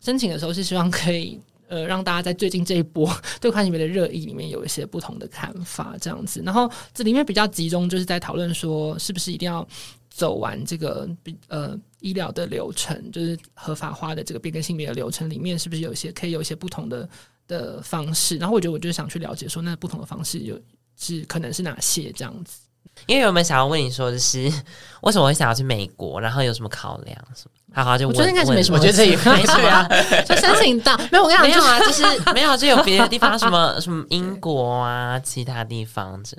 [0.00, 1.40] 申请的时候是希望可以。
[1.68, 6.40] 呃，让大家在最近这一波 对跨性别的热议里面有一些不同的看法，这样子。
[6.44, 9.66] 然后这里面比较集中，就是在讨论说，是不是一定要
[10.08, 11.08] 走完这个
[11.48, 17.08] 呃医疗的流程，就是合法化的这个变更性别的流程里面，是不是有一些可以有一些不同的
[17.48, 18.36] 的方式？
[18.36, 20.56] 然后我觉得，我就想去了解说，那不同的方式有
[20.96, 22.60] 是可能是哪些这样子。
[23.06, 24.50] 因为我们想要问你说就是，
[25.02, 27.50] 为什么会想要去美国，然后有什么考量什么？
[27.74, 29.86] 好好就我觉得应该是没什么，我觉得这也 没什么啊，
[30.24, 36.36] 就申请到 没有，我跟你讲没有啊，就是没有，就有别的地方，什么什么英国啊，其他地方这。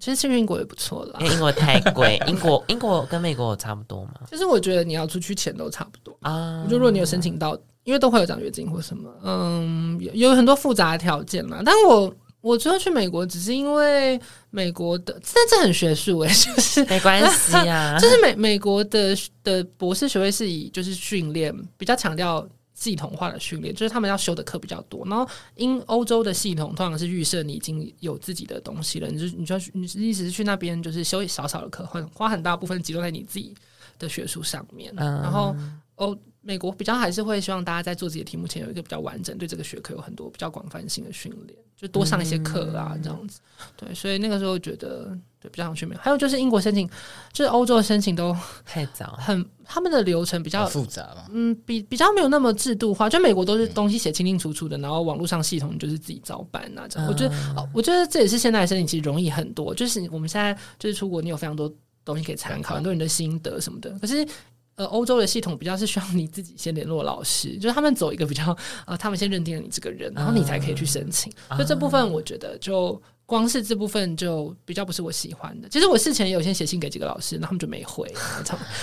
[0.00, 4.14] 其实去英国也不错啦，因为英国太贵，英国英国跟美国差不多嘛。
[4.28, 6.64] 其实我觉得你要出去钱都差不多啊。
[6.68, 11.58] 就如果你有申请到，因为都会有奖学金或什么，嗯，有有很多复杂的条件嘛。
[11.64, 12.12] 但我。
[12.40, 14.20] 我最后去美国只是因为
[14.52, 25.06] 美国的，但这很学术诶、欸， 就是没关系啊， 就是美美国的的博士学位是以就是训练比较强调系统化的训练，就是他们要修的课比较多。
[25.06, 25.26] 然后
[25.56, 33.54] 因欧洲的系统通常是预设你已经有自己的东西了，你就你就要你意思是去那边就是修少少的课，花花很大部分集中在你自己
[33.98, 35.56] 的学术上面，嗯、然后
[35.96, 36.14] 欧。
[36.42, 43.40] 美国比较还是会希望大家在做自己的题目前有一个比较完整，对这个学科有很多比较广泛性的训练，就多上一些课啊，这样子。
[43.76, 46.02] 对，所以那个时候觉得对比较想去美国。
[46.02, 46.88] 还有就是英国申请，
[47.32, 51.26] 就是欧洲的申请都太早，很他们的流程比较复杂嘛。
[51.30, 53.08] 嗯，比比较没有那么制度化。
[53.08, 56.88] 就美国都是东西写清清楚楚的，然后网络上系统就是自己照办啊。
[56.88, 59.72] 这样，我觉得，我觉得这也是现在申请其实容易很多。
[59.72, 61.72] 就是我们现在就是出国，你有非常多
[62.04, 63.96] 东西可以参考，很多人的心得什么的。
[64.00, 64.26] 可是。
[64.74, 68.56] 呃，欧洲的系统比较是需要你自己先联络老师， 就是他们走一个比较
[68.86, 71.32] 呃，他们先认定了你这个人，然后你才可以去申请。
[71.50, 73.00] Uh, 所以这部分我觉得就。
[73.32, 75.66] 光是这部分就比较不是我喜欢的。
[75.70, 78.06] 其实我事前也有先写信给几个老师，然后他们就没回。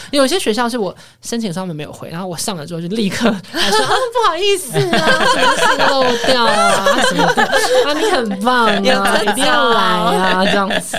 [0.09, 10.97] 有些学校是我申请上面没有回，然后我上了之后就立刻还说啊不好意思啊，什么信漏掉啊什么的啊，你很棒啊，一定要来啊这样子。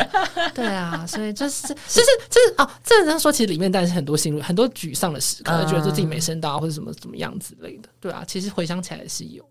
[0.54, 7.88] 对啊，所以就是就是就是哦，这样说其实里面但是很多心路很多沮丧的时刻，觉得说自己没升到或者什么怎么样之类的。
[7.98, 9.44] 对啊，其实回想起来是有。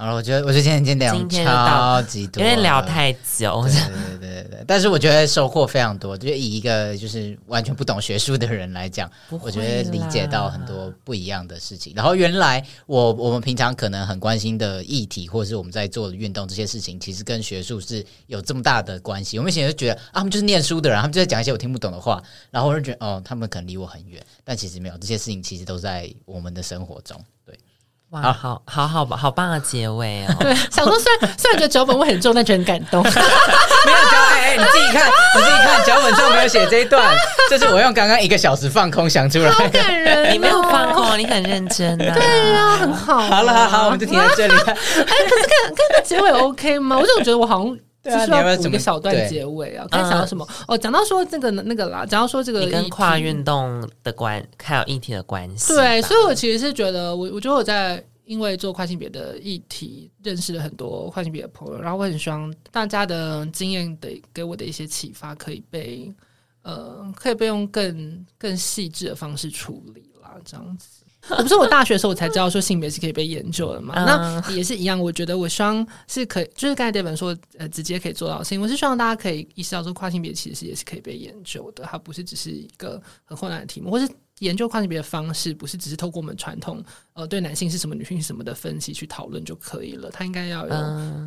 [0.00, 3.64] 好了，我觉得我觉得今天今天聊超级多，有点聊太久。
[3.64, 6.16] 对对对对，但是我觉得收获非常多。
[6.16, 9.10] 就以一个就是完全不懂学术的人来讲，
[9.42, 11.92] 我觉得理解到很多不一样的事情。
[11.96, 19.36] 然后原来我我们平常可能很关心的议题，或者是我们在做的运动这些事情，其实跟学术是有这么大的关系。
[19.36, 22.22] 我们以前就觉得啊，他们就是念书的人，他们就在讲一些我听不懂的话，
[22.52, 24.24] 然后我就觉得哦，他们可能离我很远。
[24.44, 27.20] 但其实没有，这些事情其实都在我们的生活中。
[27.44, 27.58] 对。
[28.10, 30.34] 哇，好好好吧，好棒的结尾哦！
[30.40, 33.02] 对，想说虽然虽然觉得脚本会很重，但觉得很感动。
[33.04, 37.14] 没有脚本，哎，你自己看，你自己看，脚本上没有写这一段，
[37.50, 39.52] 这是我用刚刚一个小时放空想出来的。
[39.52, 42.14] 好感人哦，你没有放空，你很认真啊。
[42.14, 43.18] 对啊，很好。
[43.18, 44.54] 好了，好，好，我们就停在这里。
[44.56, 46.96] 哎，可是看看这结尾 OK 吗？
[46.96, 47.76] 我就觉得我好像。
[48.02, 49.86] 就是要补一个小段结尾啊！
[49.90, 50.46] 该讲到什么？
[50.66, 55.74] 哦，讲到说这个那个啦，讲到说这个跟跨运动的关，还有议题的关系。
[55.74, 66.12] 对，所以我其实是觉得，我我觉得我在因为做跨性别的议题，认识了很多跨性别的朋友，然后我很希望大家的经验的给我的一些启发，可以被
[66.62, 71.02] 呃，可以被用更更细致的方式处理啦，这样子。
[71.30, 74.98] 我不是我大学的时候我才知道说性别是可以被研究的嘛，嗯、那也是一样。
[74.98, 78.60] 我觉得我希望是可以，就是刚才 Devin 说，呃，直接可以做到的事情。
[78.60, 84.08] 我是希望大家可以意识到说，跨性别其实也是可以被研究的，它不是只是一个很困难的题目，或是
[84.38, 90.10] 研究跨性别的方式，不是只是透过我们传统呃对男性是什么、女性是什么的分析去讨论就可以了。
[90.10, 90.74] 它应该要有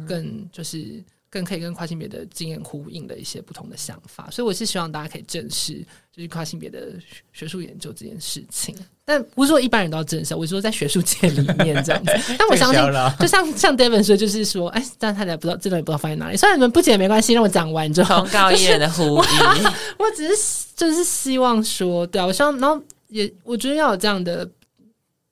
[0.07, 1.03] 更就是。
[1.31, 5.75] 更可以跟跨性别的经验呼应的一些不同的想法，所以我是希望大家可以正视
[6.13, 6.93] 就是跨性别的
[7.31, 8.75] 学术研究这件事情，
[9.05, 12.11] 但不是说一般人都要正视，我是说在学术界里面这样子。
[12.37, 12.83] 但我相信，
[13.17, 16.35] 就像像 David 说，就是说，哎，但他俩不知道，真的也不知道放在哪里。
[16.35, 19.17] 虽然你们不解也没关系，让我讲完之后，通告艺人的呼应。
[19.17, 24.49] 我，我只是就是希望说，对啊，我希望，然后也我觉得要有这样的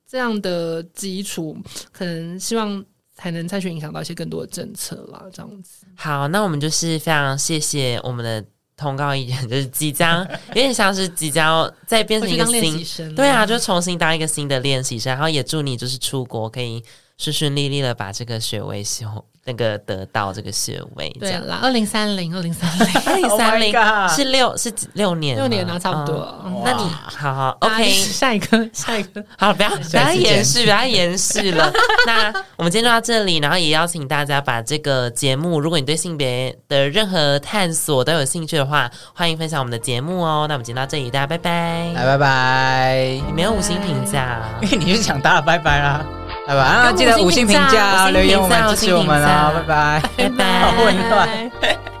[0.08, 1.54] 这样的基础，
[1.92, 2.82] 可能希望。
[3.20, 5.84] 才能再去影响到一些更多的政策啦，这样子。
[5.94, 8.42] 好，那我们就是非常谢谢我们的
[8.78, 16.82] 通告艺人，就是即将 有点像是即将再变成一个新，对啊，就重新当一个新的练习生，然后也祝你就是出国可以
[17.18, 19.06] 顺顺利利的把这个学位修。
[19.44, 23.74] 那个得到这个学位，对啦，二零三零，二零三零， 二零三零
[24.08, 26.44] 是六是六年，六年啊，差不多。
[26.64, 31.72] 那你好好，OK，下一个，下一个，好，不要不要延续，不要延续了。
[32.06, 40.44] 那我们今天就到这里，然后也邀请大家把这个节目，如果你对性别的任何探索都有兴趣的话，欢迎分享我们的节目哦。
[40.48, 43.22] 那我们今天到这里，大家拜拜，来拜拜。
[43.26, 46.19] 你没有五星评价，因 为你是想打了拜拜啦。
[46.50, 46.92] 拜拜啊！
[46.92, 51.28] 记得五星评价、留言我们支持我们啊，拜拜，拜拜，好混乱。